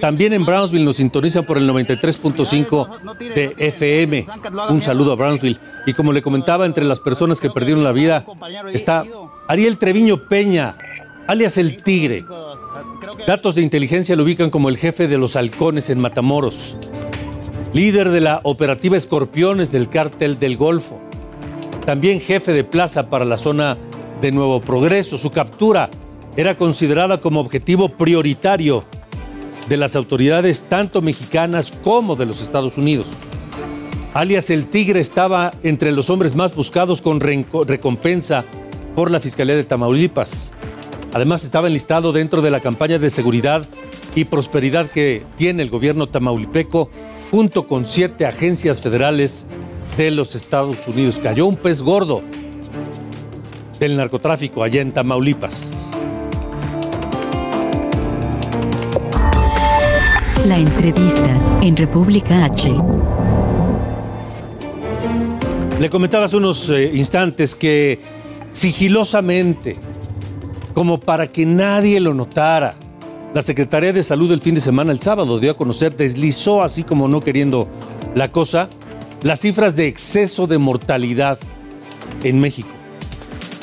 [0.00, 4.26] También en Brownsville nos sintonizan por el 93.5 de FM.
[4.70, 5.58] Un saludo a Brownsville.
[5.86, 8.24] Y como le comentaba, entre las personas que perdieron la vida
[8.72, 9.04] está
[9.48, 10.76] Ariel Treviño Peña,
[11.26, 12.24] alias el Tigre.
[13.26, 16.76] Datos de inteligencia lo ubican como el jefe de los halcones en Matamoros.
[17.72, 21.00] Líder de la operativa Escorpiones del cártel del Golfo.
[21.84, 23.76] También jefe de plaza para la zona
[24.20, 25.18] de Nuevo Progreso.
[25.18, 25.90] Su captura
[26.36, 28.84] era considerada como objetivo prioritario
[29.68, 33.06] de las autoridades tanto mexicanas como de los Estados Unidos.
[34.14, 38.44] Alias el Tigre estaba entre los hombres más buscados con recompensa
[38.94, 40.52] por la Fiscalía de Tamaulipas.
[41.12, 43.66] Además estaba enlistado dentro de la campaña de seguridad
[44.14, 46.90] y prosperidad que tiene el gobierno tamaulipeco
[47.30, 49.46] junto con siete agencias federales
[49.96, 51.18] de los Estados Unidos.
[51.22, 52.22] Cayó un pez gordo
[53.78, 55.85] del narcotráfico allá en Tamaulipas.
[60.46, 62.70] La entrevista en República H.
[65.80, 67.98] Le comentaba hace unos eh, instantes que
[68.52, 69.76] sigilosamente,
[70.72, 72.76] como para que nadie lo notara,
[73.34, 76.84] la Secretaría de Salud el fin de semana, el sábado, dio a conocer, deslizó así
[76.84, 77.66] como no queriendo
[78.14, 78.68] la cosa,
[79.24, 81.40] las cifras de exceso de mortalidad
[82.22, 82.68] en México.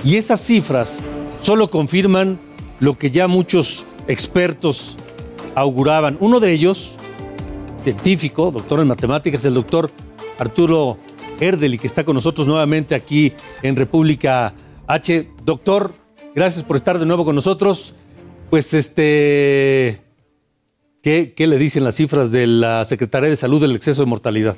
[0.03, 1.05] Y esas cifras
[1.39, 2.37] solo confirman
[2.81, 4.97] lo que ya muchos expertos
[5.55, 6.17] auguraban.
[6.19, 6.97] Uno de ellos,
[7.83, 9.91] científico, doctor en matemáticas, el doctor
[10.39, 10.97] Arturo
[11.39, 14.53] Erdeli, que está con nosotros nuevamente aquí en República
[14.87, 15.29] H.
[15.43, 15.93] Doctor,
[16.35, 17.93] gracias por estar de nuevo con nosotros.
[18.49, 20.01] Pues este,
[21.01, 24.57] ¿qué, qué le dicen las cifras de la Secretaría de Salud del exceso de mortalidad?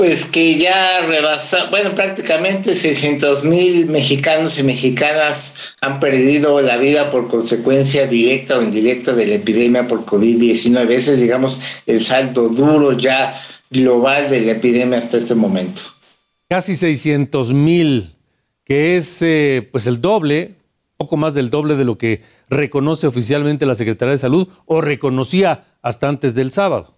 [0.00, 7.10] Pues que ya rebasa, bueno, prácticamente 600 mil mexicanos y mexicanas han perdido la vida
[7.10, 10.88] por consecuencia directa o indirecta de la epidemia por COVID-19.
[10.92, 15.82] Ese es, digamos, el saldo duro ya global de la epidemia hasta este momento.
[16.48, 18.14] Casi 600 mil,
[18.64, 20.54] que es eh, pues el doble,
[20.96, 25.64] poco más del doble de lo que reconoce oficialmente la Secretaría de Salud o reconocía
[25.82, 26.97] hasta antes del sábado.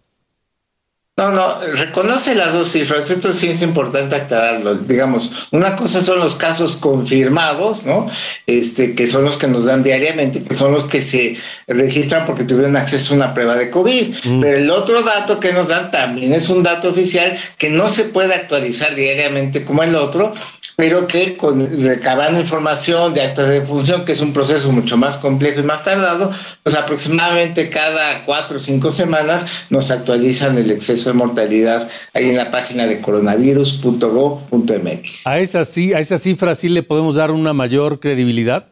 [1.21, 3.11] No, no, reconoce las dos cifras.
[3.11, 4.75] Esto sí es importante aclararlo.
[4.77, 8.09] Digamos, una cosa son los casos confirmados, ¿no?
[8.47, 11.37] Este, que son los que nos dan diariamente, que son los que se
[11.69, 14.15] registran porque tuvieron acceso a una prueba de COVID.
[14.41, 18.05] Pero el otro dato que nos dan también es un dato oficial que no se
[18.05, 20.33] puede actualizar diariamente como el otro,
[20.81, 25.19] pero que con, recabando información de actas de función, que es un proceso mucho más
[25.19, 31.11] complejo y más tardado, pues aproximadamente cada cuatro o cinco semanas nos actualizan el exceso
[31.11, 35.27] de mortalidad ahí en la página de coronavirus.gov.mx.
[35.27, 38.69] ¿A esa, sí, ¿A esa cifra sí le podemos dar una mayor credibilidad?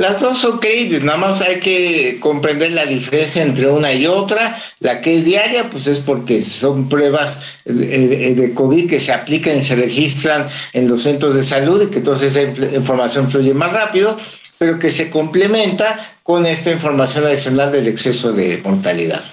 [0.00, 4.56] Las dos son creíbles, nada más hay que comprender la diferencia entre una y otra.
[4.78, 9.58] La que es diaria, pues es porque son pruebas de, de COVID que se aplican
[9.58, 13.72] y se registran en los centros de salud y que entonces esa información fluye más
[13.72, 14.16] rápido,
[14.56, 19.24] pero que se complementa con esta información adicional del exceso de mortalidad.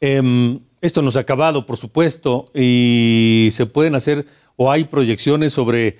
[0.00, 0.22] Eh,
[0.80, 4.24] esto no se ha acabado, por supuesto, y se pueden hacer
[4.56, 5.98] o hay proyecciones sobre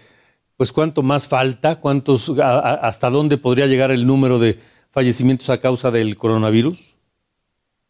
[0.57, 4.59] pues cuánto más falta, cuántos, a, a, hasta dónde podría llegar el número de
[4.91, 6.95] fallecimientos a causa del coronavirus.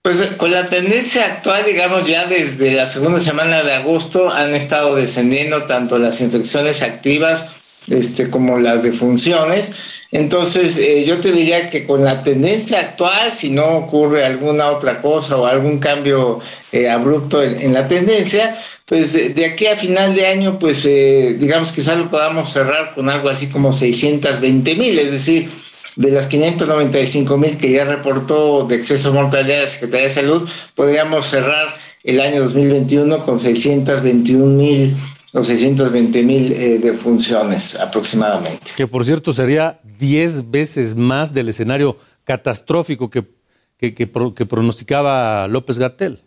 [0.02, 4.96] Pues con la tendencia actual, digamos, ya desde la segunda semana de agosto han estado
[4.96, 7.50] descendiendo tanto las infecciones activas
[7.88, 9.72] este, como las defunciones.
[10.10, 15.00] Entonces, eh, yo te diría que con la tendencia actual, si no ocurre alguna otra
[15.00, 16.40] cosa o algún cambio
[16.70, 21.36] eh, abrupto en, en, la tendencia, pues de aquí a final de año, pues eh,
[21.38, 25.48] digamos quizás lo podamos cerrar con algo así como 620 mil, es decir,
[25.96, 30.48] de las 595 mil que ya reportó de exceso de mortalidad la Secretaría de Salud,
[30.74, 34.96] podríamos cerrar el año 2021 con 621 mil
[35.32, 38.72] o 620 mil eh, defunciones aproximadamente.
[38.76, 43.24] Que por cierto sería 10 veces más del escenario catastrófico que,
[43.78, 46.22] que, que, que pronosticaba López Gatel.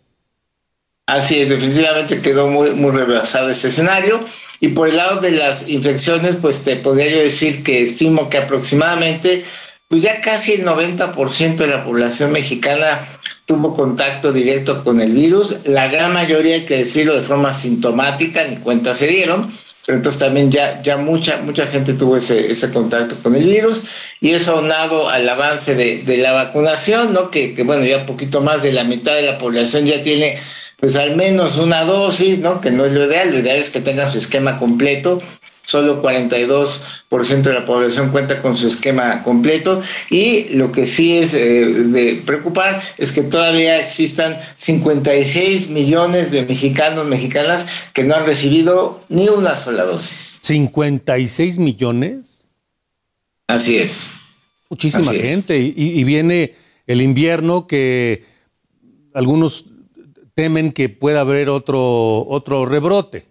[1.08, 4.20] Así es, definitivamente quedó muy, muy rebasado ese escenario.
[4.60, 8.36] Y por el lado de las infecciones, pues te podría yo decir que estimo que
[8.36, 9.42] aproximadamente,
[9.88, 13.08] pues ya casi el 90% de la población mexicana
[13.46, 15.56] tuvo contacto directo con el virus.
[15.64, 19.50] La gran mayoría, hay que decirlo de forma sintomática, ni cuenta se dieron.
[19.86, 23.86] Pero entonces también ya, ya mucha, mucha gente tuvo ese, ese contacto con el virus
[24.20, 27.30] y eso aunado al avance de, de la vacunación, ¿no?
[27.30, 30.38] Que, que, bueno, ya poquito más de la mitad de la población ya tiene
[30.78, 32.60] pues al menos una dosis, ¿no?
[32.60, 35.18] Que no es lo ideal, lo ideal es que tengan su esquema completo.
[35.64, 41.34] Solo 42% de la población cuenta con su esquema completo y lo que sí es
[41.34, 48.24] eh, de preocupar es que todavía existan 56 millones de mexicanos, mexicanas que no han
[48.24, 50.40] recibido ni una sola dosis.
[50.42, 52.44] ¿56 millones?
[53.46, 54.08] Así es.
[54.70, 55.58] Muchísima Así gente.
[55.58, 55.74] Es.
[55.76, 56.54] Y, y viene
[56.86, 58.24] el invierno que
[59.12, 59.66] algunos
[60.38, 63.26] temen que pueda haber otro, otro rebrote.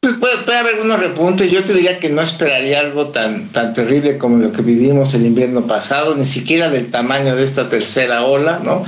[0.00, 1.48] Pues puede, haber unos repuntes.
[1.48, 5.24] Yo te diría que no esperaría algo tan, tan terrible como lo que vivimos el
[5.24, 8.84] invierno pasado, ni siquiera del tamaño de esta tercera ola, ¿no?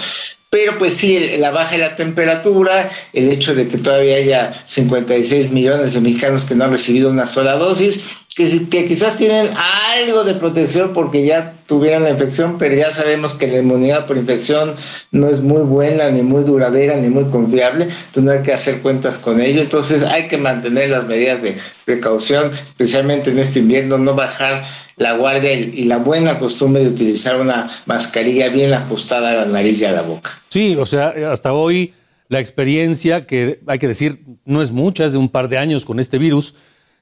[0.50, 5.52] Pero pues sí, la baja de la temperatura, el hecho de que todavía haya 56
[5.52, 10.24] millones de mexicanos que no han recibido una sola dosis, que, que, quizás tienen algo
[10.24, 14.74] de protección porque ya tuvieron la infección, pero ya sabemos que la inmunidad por infección
[15.12, 18.80] no es muy buena, ni muy duradera, ni muy confiable, entonces no hay que hacer
[18.80, 23.98] cuentas con ello, entonces hay que mantener las medidas de precaución, especialmente en este invierno,
[23.98, 24.64] no bajar
[24.96, 29.80] la guardia y la buena costumbre de utilizar una mascarilla bien ajustada a la nariz
[29.80, 30.30] y a la boca.
[30.48, 31.94] Sí, o sea, hasta hoy
[32.28, 35.84] la experiencia, que hay que decir, no es mucha, es de un par de años
[35.84, 36.54] con este virus,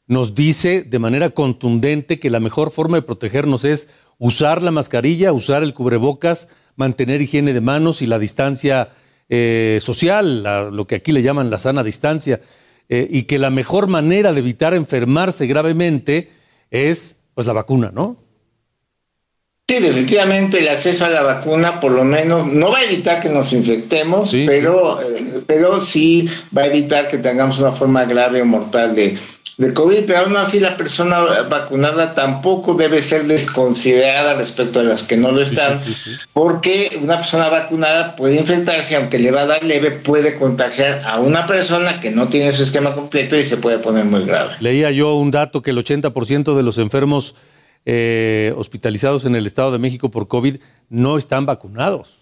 [0.06, 3.88] nos dice de manera contundente que la mejor forma de protegernos es
[4.18, 8.90] usar la mascarilla, usar el cubrebocas, mantener higiene de manos y la distancia
[9.28, 10.42] eh, social,
[10.74, 12.40] lo que aquí le llaman la sana distancia,
[12.88, 16.30] eh, y que la mejor manera de evitar enfermarse gravemente
[16.70, 18.21] es pues la vacuna, ¿no?
[19.72, 23.30] Sí, definitivamente el acceso a la vacuna por lo menos no va a evitar que
[23.30, 25.14] nos infectemos, sí, pero, sí.
[25.16, 29.16] Eh, pero sí va a evitar que tengamos una forma grave o mortal de,
[29.56, 35.04] de COVID, pero aún así la persona vacunada tampoco debe ser desconsiderada respecto a las
[35.04, 39.30] que no lo están, sí, sí, sí, porque una persona vacunada puede infectarse, aunque le
[39.30, 43.38] va a dar leve, puede contagiar a una persona que no tiene su esquema completo
[43.38, 44.56] y se puede poner muy grave.
[44.60, 47.34] Leía yo un dato que el 80% de los enfermos
[47.84, 50.56] eh, hospitalizados en el Estado de México por COVID
[50.88, 52.18] no están vacunados.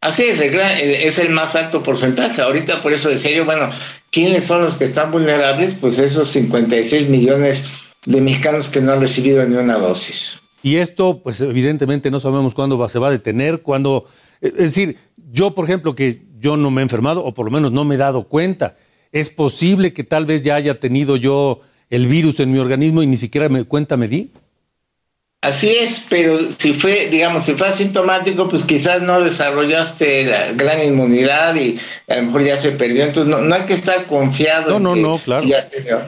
[0.00, 2.40] Así es, el gran, es el más alto porcentaje.
[2.40, 3.70] Ahorita por eso decía yo, bueno,
[4.10, 5.74] ¿quiénes son los que están vulnerables?
[5.74, 7.68] Pues esos 56 millones
[8.06, 10.40] de mexicanos que no han recibido ni una dosis.
[10.62, 14.06] Y esto, pues evidentemente no sabemos cuándo va, se va a detener, cuándo...
[14.40, 14.96] Es decir,
[15.32, 17.96] yo, por ejemplo, que yo no me he enfermado, o por lo menos no me
[17.96, 18.76] he dado cuenta,
[19.12, 21.60] es posible que tal vez ya haya tenido yo
[21.90, 24.30] el virus en mi organismo y ni siquiera me cuenta me di.
[25.40, 30.82] Así es, pero si fue, digamos, si fue asintomático, pues quizás no desarrollaste la gran
[30.82, 31.78] inmunidad y
[32.08, 33.04] a lo mejor ya se perdió.
[33.04, 34.68] Entonces no, no hay que estar confiado.
[34.68, 35.42] No, en no, que no, claro.
[35.44, 36.02] Si ya te dio,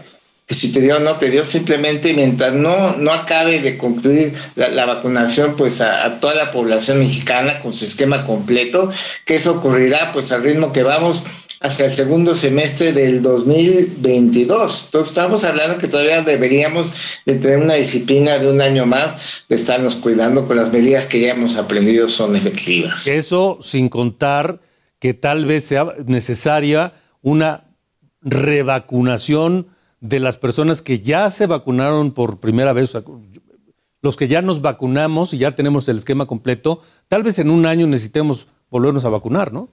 [0.47, 4.35] que si te dio o no te dio, simplemente mientras no, no acabe de concluir
[4.57, 8.91] la, la vacunación pues a, a, toda la población mexicana con su esquema completo,
[9.25, 11.25] que eso ocurrirá pues al ritmo que vamos
[11.61, 14.85] hacia el segundo semestre del 2022.
[14.87, 16.95] Entonces estamos hablando que todavía deberíamos
[17.27, 21.21] de tener una disciplina de un año más, de estarnos cuidando con las medidas que
[21.21, 23.07] ya hemos aprendido son efectivas.
[23.07, 24.61] Eso sin contar
[24.99, 27.65] que tal vez sea necesaria una
[28.23, 29.69] revacunación
[30.01, 32.97] de las personas que ya se vacunaron por primera vez,
[34.01, 37.67] los que ya nos vacunamos y ya tenemos el esquema completo, tal vez en un
[37.67, 39.69] año necesitemos volvernos a vacunar, ¿no?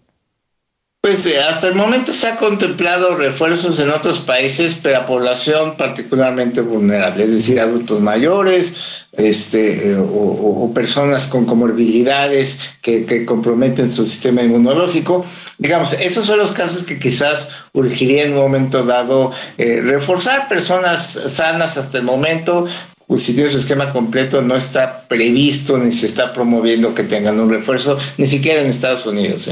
[1.07, 5.77] Pues eh, hasta el momento se ha contemplado refuerzos en otros países, pero a población
[5.77, 8.75] particularmente vulnerable, es decir, adultos mayores
[9.13, 15.25] este, eh, o, personas con comorbilidades que, comprometen su sistema inmunológico.
[15.57, 21.13] Digamos, esos son los casos que quizás urgiría en un momento dado eh, reforzar personas
[21.27, 22.67] sanas hasta el momento,
[23.07, 27.39] pues si tiene su esquema completo, no está previsto ni se está promoviendo que tengan
[27.39, 29.49] un refuerzo, ni siquiera en Estados Unidos.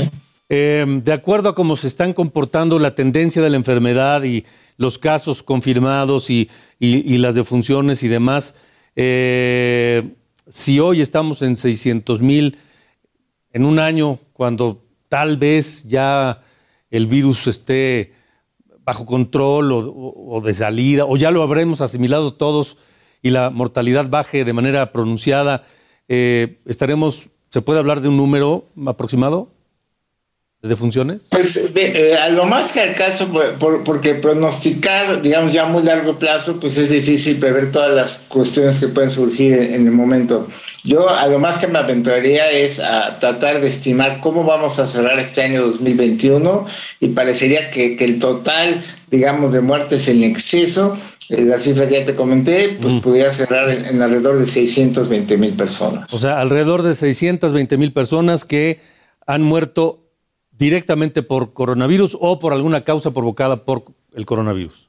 [0.48, 4.46] Eh, de acuerdo a cómo se están comportando la tendencia de la enfermedad y
[4.78, 8.54] los casos confirmados y, las defunciones y demás,
[8.96, 10.14] eh,
[10.48, 12.60] si hoy estamos en 600 mil,
[13.52, 16.41] en un año, cuando tal vez ya
[16.91, 18.14] el virus esté
[18.84, 22.78] bajo control o, o de salida, o ya lo habremos asimilado todos
[23.24, 25.64] y la mortalidad baje de manera pronunciada,
[26.08, 29.55] eh, estaremos, ¿se puede hablar de un número aproximado?
[30.68, 31.22] De funciones?
[31.30, 33.30] Pues eh, a lo más que al caso,
[33.84, 38.80] porque pronosticar, digamos, ya a muy largo plazo, pues es difícil prever todas las cuestiones
[38.80, 40.47] que pueden surgir en, el momento.
[40.84, 44.88] Yo a lo más que me aventuraría es a tratar de estimar cómo vamos a
[44.88, 46.66] cerrar este año 2021
[46.99, 50.97] y parecería que, que el total, digamos, de muertes en exceso,
[51.30, 55.38] eh, la cifra que ya te comenté, pues podría cerrar en, en alrededor de 620
[55.38, 56.13] mil personas.
[56.13, 58.80] O sea, alrededor de 620 mil personas que
[59.28, 60.05] han muerto
[60.58, 64.85] directamente por coronavirus o por alguna causa provocada por el coronavirus.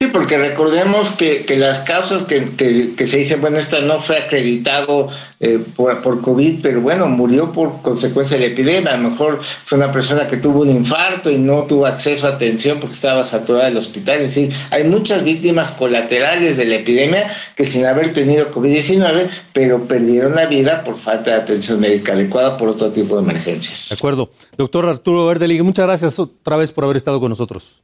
[0.00, 4.16] Sí, porque recordemos que, que las causas que, que, se dicen, bueno, esta no fue
[4.16, 5.08] acreditado
[5.40, 8.94] eh, por, por, COVID, pero bueno, murió por consecuencia de la epidemia.
[8.94, 12.34] A lo mejor fue una persona que tuvo un infarto y no tuvo acceso a
[12.34, 14.20] atención porque estaba saturada el hospital.
[14.20, 19.88] Es decir, hay muchas víctimas colaterales de la epidemia que sin haber tenido COVID-19, pero
[19.88, 23.88] perdieron la vida por falta de atención médica adecuada por otro tipo de emergencias.
[23.88, 24.30] De acuerdo.
[24.56, 27.82] Doctor Arturo Erdelig, muchas gracias otra vez por haber estado con nosotros.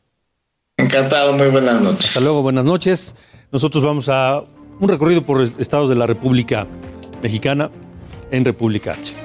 [0.76, 2.08] Encantado, muy buenas noches.
[2.08, 3.14] Hasta luego, buenas noches.
[3.52, 4.42] Nosotros vamos a
[4.80, 6.66] un recorrido por estados de la República
[7.22, 7.70] Mexicana
[8.32, 9.23] en República H.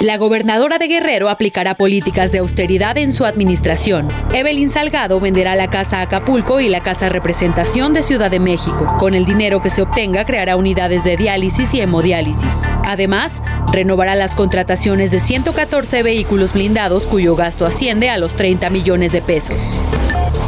[0.00, 4.08] La gobernadora de Guerrero aplicará políticas de austeridad en su administración.
[4.32, 8.94] Evelyn Salgado venderá la casa Acapulco y la casa Representación de Ciudad de México.
[9.00, 12.68] Con el dinero que se obtenga creará unidades de diálisis y hemodiálisis.
[12.84, 13.42] Además,
[13.72, 19.20] renovará las contrataciones de 114 vehículos blindados cuyo gasto asciende a los 30 millones de
[19.20, 19.76] pesos.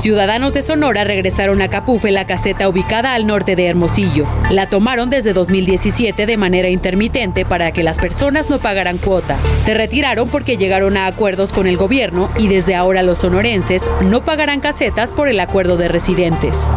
[0.00, 4.26] Ciudadanos de Sonora regresaron a Capufe, la caseta ubicada al norte de Hermosillo.
[4.50, 9.39] La tomaron desde 2017 de manera intermitente para que las personas no pagaran cuota.
[9.56, 14.24] Se retiraron porque llegaron a acuerdos con el gobierno y desde ahora los sonorenses no
[14.24, 16.68] pagarán casetas por el acuerdo de residentes.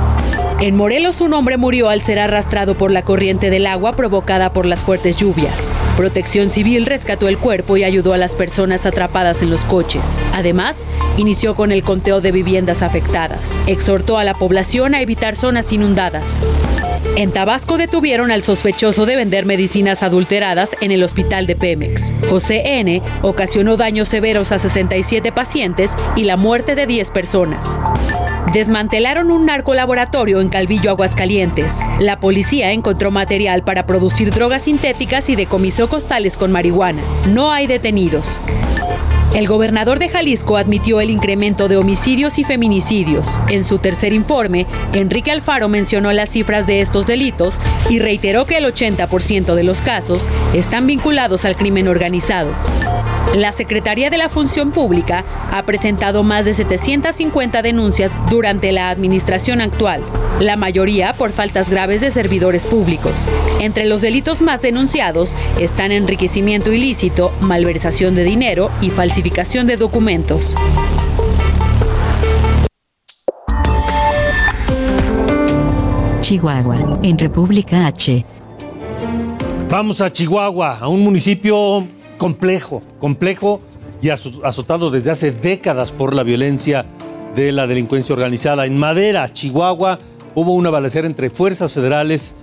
[0.59, 4.65] En Morelos un hombre murió al ser arrastrado por la corriente del agua provocada por
[4.65, 5.75] las fuertes lluvias.
[5.97, 10.21] Protección Civil rescató el cuerpo y ayudó a las personas atrapadas en los coches.
[10.33, 10.85] Además,
[11.17, 13.57] inició con el conteo de viviendas afectadas.
[13.67, 16.41] Exhortó a la población a evitar zonas inundadas.
[17.15, 22.13] En Tabasco detuvieron al sospechoso de vender medicinas adulteradas en el hospital de Pemex.
[22.29, 23.01] José N.
[23.21, 27.79] ocasionó daños severos a 67 pacientes y la muerte de 10 personas.
[28.53, 31.79] Desmantelaron un narcolaboratorio en Calvillo, Aguascalientes.
[31.99, 37.01] La policía encontró material para producir drogas sintéticas y decomisó costales con marihuana.
[37.29, 38.39] No hay detenidos.
[39.35, 43.41] El gobernador de Jalisco admitió el incremento de homicidios y feminicidios.
[43.49, 47.59] En su tercer informe, Enrique Alfaro mencionó las cifras de estos delitos
[47.89, 52.53] y reiteró que el 80% de los casos están vinculados al crimen organizado.
[53.35, 59.59] La Secretaría de la Función Pública ha presentado más de 750 denuncias durante la administración
[59.59, 60.03] actual,
[60.39, 63.27] la mayoría por faltas graves de servidores públicos.
[63.59, 70.55] Entre los delitos más denunciados están enriquecimiento ilícito, malversación de dinero y falsificación de documentos.
[76.21, 78.25] Chihuahua, en República H.
[79.69, 81.87] Vamos a Chihuahua, a un municipio
[82.17, 83.61] complejo, complejo
[84.01, 86.85] y azotado desde hace décadas por la violencia
[87.35, 88.65] de la delincuencia organizada.
[88.65, 89.97] En Madera, Chihuahua,
[90.35, 92.35] hubo una balacera entre fuerzas federales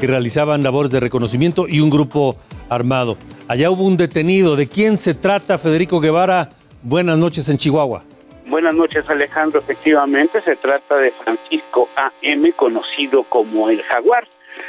[0.00, 2.36] que realizaban labores de reconocimiento y un grupo
[2.68, 3.16] armado.
[3.48, 4.56] Allá hubo un detenido.
[4.56, 6.48] ¿De quién se trata, Federico Guevara?
[6.82, 8.02] Buenas noches en Chihuahua.
[8.46, 9.60] Buenas noches, Alejandro.
[9.60, 14.26] Efectivamente, se trata de Francisco A.M., conocido como el Jaguar,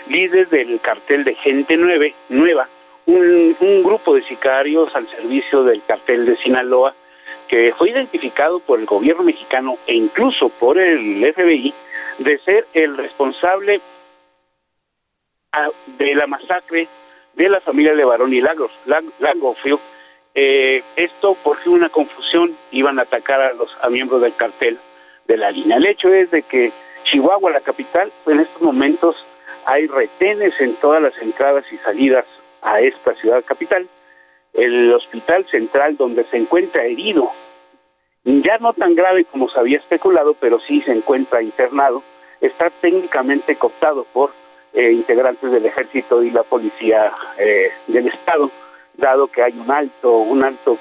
[0.08, 2.70] líder del cartel de Gente Nueva,
[3.06, 6.94] un, grupo de sicarios al servicio del cartel de Sinaloa
[7.48, 11.74] que fue identificado por el gobierno mexicano e incluso por el FBI
[12.20, 13.82] de ser el responsable
[15.52, 16.88] ah, de la masacre
[17.36, 18.72] de la familia de Barón y Lagos.
[20.34, 24.78] Eh, esto porque una confusión, iban a atacar a los a miembros del cartel
[25.28, 25.78] de la línea.
[25.78, 26.72] El hecho es de que
[27.04, 29.16] Chihuahua, la capital, en estos momentos
[29.66, 32.26] hay retenes en todas las entradas y salidas
[32.66, 33.88] a esta ciudad capital.
[34.54, 37.32] El hospital central donde se encuentra herido,
[38.26, 42.04] ya no tan grave como se había especulado, pero sí se encuentra internado,
[42.42, 44.32] está técnicamente cooptado por
[44.74, 48.50] eh, integrantes del ejército y la policía eh, del estado,
[48.98, 50.78] dado que hay un alto, un alto,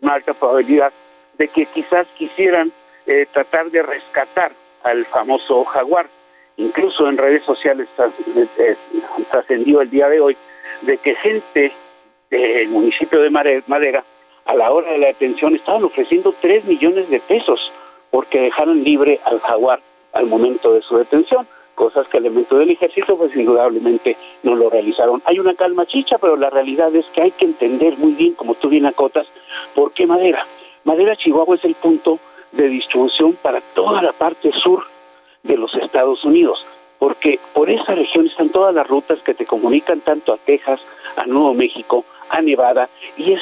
[0.00, 0.92] una alta probabilidad
[1.36, 2.72] de que quizás quisieran
[3.06, 4.52] eh, tratar de rescatar
[4.84, 6.06] al famoso jaguar.
[6.56, 7.88] incluso en redes sociales
[9.30, 10.36] trascendió el día de hoy,
[10.82, 11.72] de que gente
[12.30, 14.04] del municipio de Madera,
[14.44, 17.72] a la hora de la detención, estaban ofreciendo 3 millones de pesos
[18.10, 19.80] porque dejaron libre al jaguar
[20.12, 25.22] al momento de su detención, cosas que elementos del ejército pues indudablemente no lo realizaron.
[25.26, 28.54] Hay una calma chicha, pero la realidad es que hay que entender muy bien, como
[28.54, 29.26] tú bien acotas,
[29.74, 30.46] por qué Madera.
[30.84, 32.18] Madera Chihuahua es el punto
[32.52, 34.84] de distribución para toda la parte sur
[35.42, 36.64] de los Estados Unidos,
[36.98, 40.80] porque por esa región están todas las rutas que te comunican tanto a Texas,
[41.16, 43.40] a Nuevo México, a Nevada, y es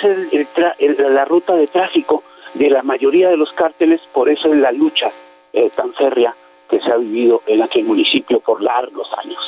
[0.99, 2.23] la ruta de tráfico
[2.55, 5.11] de la mayoría de los cárteles, por eso es la lucha
[5.53, 6.35] eh, tan férrea
[6.69, 9.39] que se ha vivido en aquel municipio por largos años.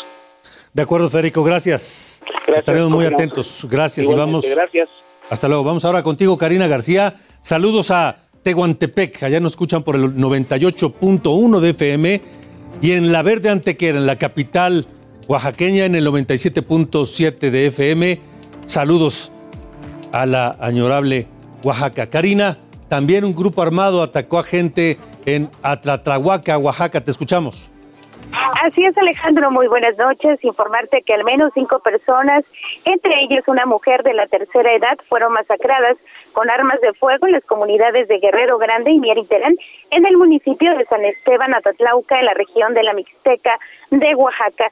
[0.72, 2.22] De acuerdo, Federico, gracias.
[2.46, 3.66] Estaremos muy atentos.
[3.70, 4.44] Gracias y vamos.
[4.44, 4.90] Gracias.
[5.30, 5.64] Hasta luego.
[5.64, 7.14] Vamos ahora contigo, Karina García.
[7.40, 9.22] Saludos a Tehuantepec.
[9.22, 12.20] Allá nos escuchan por el 98.1 de FM
[12.81, 14.87] y en La Verde Antequera, en la capital
[15.29, 18.20] oaxaqueña, en el 97.7 de FM.
[18.64, 19.33] Saludos
[20.12, 21.27] a la añorable
[21.62, 22.09] Oaxaca.
[22.09, 22.59] Karina,
[22.89, 27.03] también un grupo armado atacó a gente en Atlatlahuaca, Oaxaca.
[27.03, 27.70] Te escuchamos.
[28.62, 29.51] Así es, Alejandro.
[29.51, 30.43] Muy buenas noches.
[30.45, 32.45] Informarte que al menos cinco personas,
[32.85, 35.97] entre ellas una mujer de la tercera edad, fueron masacradas
[36.33, 39.57] con armas de fuego en las comunidades de Guerrero Grande y Mieriterán,
[39.91, 43.59] en el municipio de San Esteban, Atatlauca, en la región de la Mixteca
[43.91, 44.70] de Oaxaca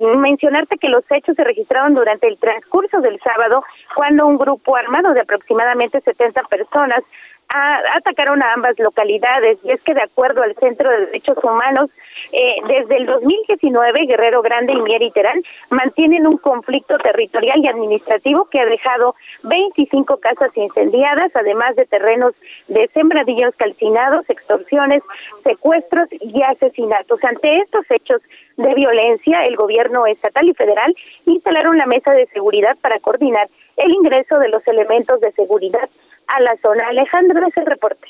[0.00, 3.64] mencionarte que los hechos se registraron durante el transcurso del sábado,
[3.94, 7.02] cuando un grupo armado de aproximadamente 70 personas
[7.48, 11.90] atacaron a ambas localidades y es que de acuerdo al Centro de Derechos Humanos,
[12.32, 18.48] eh, desde el 2019 Guerrero Grande y Mier Terán mantienen un conflicto territorial y administrativo
[18.50, 22.34] que ha dejado 25 casas incendiadas, además de terrenos
[22.66, 25.02] de sembradillos calcinados, extorsiones,
[25.42, 27.22] secuestros y asesinatos.
[27.24, 28.20] Ante estos hechos
[28.56, 30.94] de violencia, el gobierno estatal y federal
[31.24, 35.88] instalaron la mesa de seguridad para coordinar el ingreso de los elementos de seguridad
[36.28, 36.88] a la zona.
[36.88, 38.06] Alejandro, es el reporte.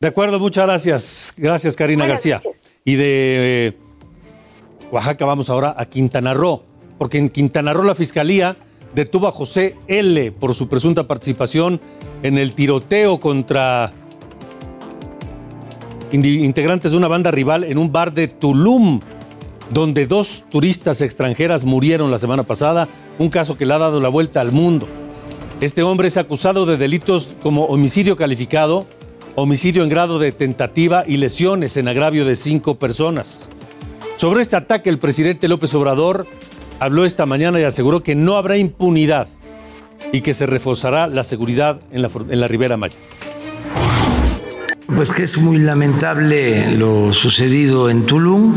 [0.00, 1.34] De acuerdo, muchas gracias.
[1.36, 2.40] Gracias, Karina García.
[2.84, 3.76] Y de eh,
[4.92, 6.62] Oaxaca vamos ahora a Quintana Roo,
[6.98, 8.56] porque en Quintana Roo la Fiscalía
[8.94, 10.32] detuvo a José L.
[10.32, 11.80] por su presunta participación
[12.22, 13.92] en el tiroteo contra
[16.10, 19.00] integrantes de una banda rival en un bar de Tulum,
[19.70, 22.88] donde dos turistas extranjeras murieron la semana pasada,
[23.18, 24.88] un caso que le ha dado la vuelta al mundo.
[25.60, 28.86] Este hombre es acusado de delitos como homicidio calificado,
[29.34, 33.50] homicidio en grado de tentativa y lesiones en agravio de cinco personas.
[34.14, 36.28] Sobre este ataque, el presidente López Obrador
[36.78, 39.26] habló esta mañana y aseguró que no habrá impunidad
[40.12, 42.96] y que se reforzará la seguridad en la, en la Ribera Maya.
[44.96, 48.54] Pues que es muy lamentable lo sucedido en Tulum.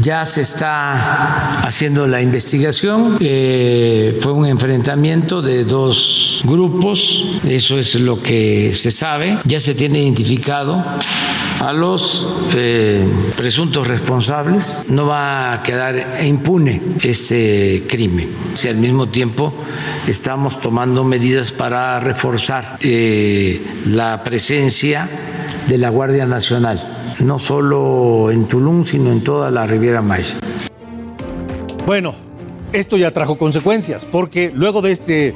[0.00, 3.18] Ya se está haciendo la investigación.
[3.20, 7.40] Eh, fue un enfrentamiento de dos grupos.
[7.46, 9.38] Eso es lo que se sabe.
[9.44, 10.82] Ya se tiene identificado
[11.60, 13.06] a los eh,
[13.36, 14.86] presuntos responsables.
[14.88, 18.30] No va a quedar impune este crimen.
[18.54, 19.52] Si al mismo tiempo
[20.06, 25.06] estamos tomando medidas para reforzar eh, la presencia
[25.70, 26.80] de la Guardia Nacional,
[27.20, 30.34] no solo en Tulum, sino en toda la Riviera Maya.
[31.86, 32.12] Bueno,
[32.72, 35.32] esto ya trajo consecuencias, porque luego de este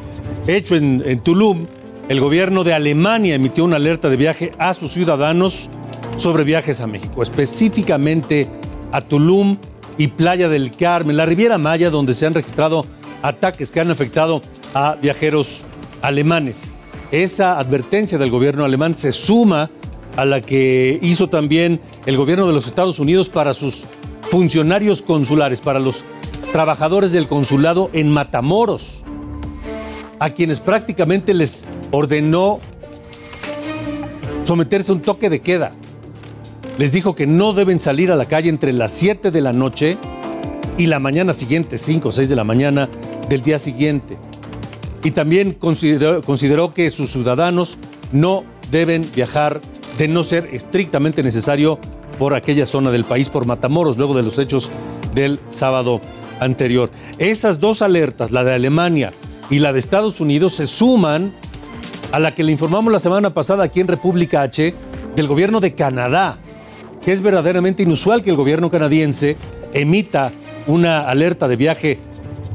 [0.48, 1.66] hecho en, Tulum,
[2.08, 5.70] el gobierno de Alemania emitió una alerta de viaje a sus ciudadanos
[6.16, 8.48] sobre viajes a México, específicamente
[8.90, 9.56] a Tulum
[9.98, 12.84] y Playa del Carmen, la Riviera Maya, donde se han registrado
[13.22, 14.42] ataques que han afectado
[14.74, 15.64] a viajeros
[16.02, 16.74] alemanes.
[17.12, 19.70] Esa advertencia del gobierno alemán se suma
[20.16, 23.84] a la que hizo también el gobierno de los Estados Unidos para sus
[24.30, 26.04] funcionarios consulares, para los
[26.52, 29.02] trabajadores del consulado en Matamoros,
[30.18, 32.60] a quienes prácticamente les ordenó
[34.44, 35.72] someterse a un toque de queda.
[36.78, 39.96] Les dijo que no deben salir a la calle entre las 7 de la noche
[40.76, 42.88] y la mañana siguiente, 5 o 6 de la mañana
[43.28, 44.18] del día siguiente.
[45.02, 47.78] Y también consideró, consideró que sus ciudadanos
[48.12, 49.60] no deben viajar
[49.98, 51.78] de no ser estrictamente necesario
[52.18, 54.70] por aquella zona del país, por Matamoros, luego de los hechos
[55.14, 56.00] del sábado
[56.40, 56.90] anterior.
[57.18, 59.12] Esas dos alertas, la de Alemania
[59.50, 61.32] y la de Estados Unidos, se suman
[62.12, 64.74] a la que le informamos la semana pasada aquí en República H
[65.16, 66.38] del gobierno de Canadá,
[67.02, 69.36] que es verdaderamente inusual que el gobierno canadiense
[69.72, 70.32] emita
[70.66, 71.98] una alerta de viaje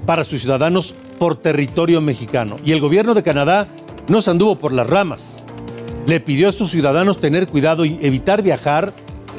[0.06, 2.58] para sus ciudadanos por territorio mexicano.
[2.66, 3.68] Y el gobierno de Canadá
[4.08, 5.44] no se anduvo por las ramas
[6.08, 8.93] le pidió a sus ciudadanos tener cuidado y evitar viajar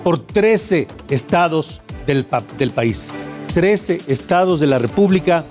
[0.05, 2.27] por 13 estados del,
[2.59, 3.13] del país.
[3.55, 5.45] 13 estados de la República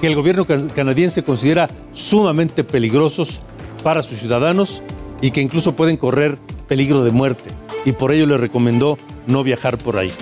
[0.00, 3.40] que el gobierno canadiense considera sumamente peligrosos
[3.82, 4.82] para sus ciudadanos
[5.20, 6.38] y que incluso pueden correr
[6.68, 7.50] peligro de muerte.
[7.84, 10.12] Y por ello le recomendó no viajar por ahí.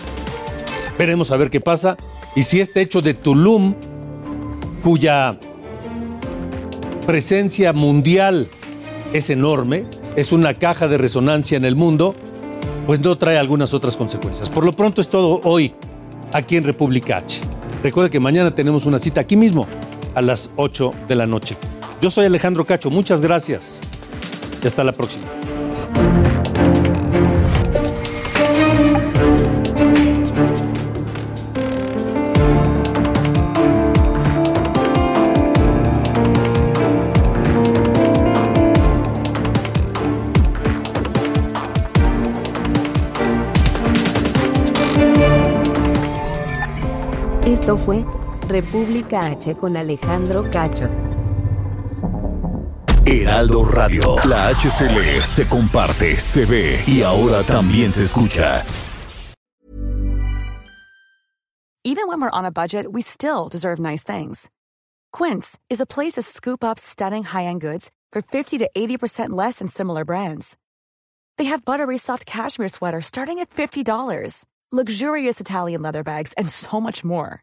[0.99, 1.97] Veremos a ver qué pasa
[2.35, 3.75] y si este hecho de Tulum,
[4.83, 5.39] cuya
[7.07, 8.49] presencia mundial
[9.13, 9.85] es enorme,
[10.17, 12.15] es una caja de resonancia en el mundo,
[12.87, 14.51] pues no trae algunas otras consecuencias.
[14.51, 15.75] Por lo pronto es todo hoy
[16.33, 17.41] aquí en República H.
[17.83, 19.67] Recuerde que mañana tenemos una cita aquí mismo
[20.15, 21.57] a las 8 de la noche.
[22.01, 23.81] Yo soy Alejandro Cacho, muchas gracias
[24.63, 25.27] y hasta la próxima.
[48.61, 50.89] República H con Alejandro Cacho.
[53.07, 58.65] Heraldo Radio, la HCL se comparte, se ve y ahora también se escucha.
[61.85, 64.51] Even when we're on a budget, we still deserve nice things.
[65.13, 69.61] Quince is a place to scoop up stunning high-end goods for 50 to 80% less
[69.61, 70.57] than similar brands.
[71.39, 76.81] They have buttery soft cashmere sweaters starting at $50, luxurious Italian leather bags, and so
[76.81, 77.43] much more.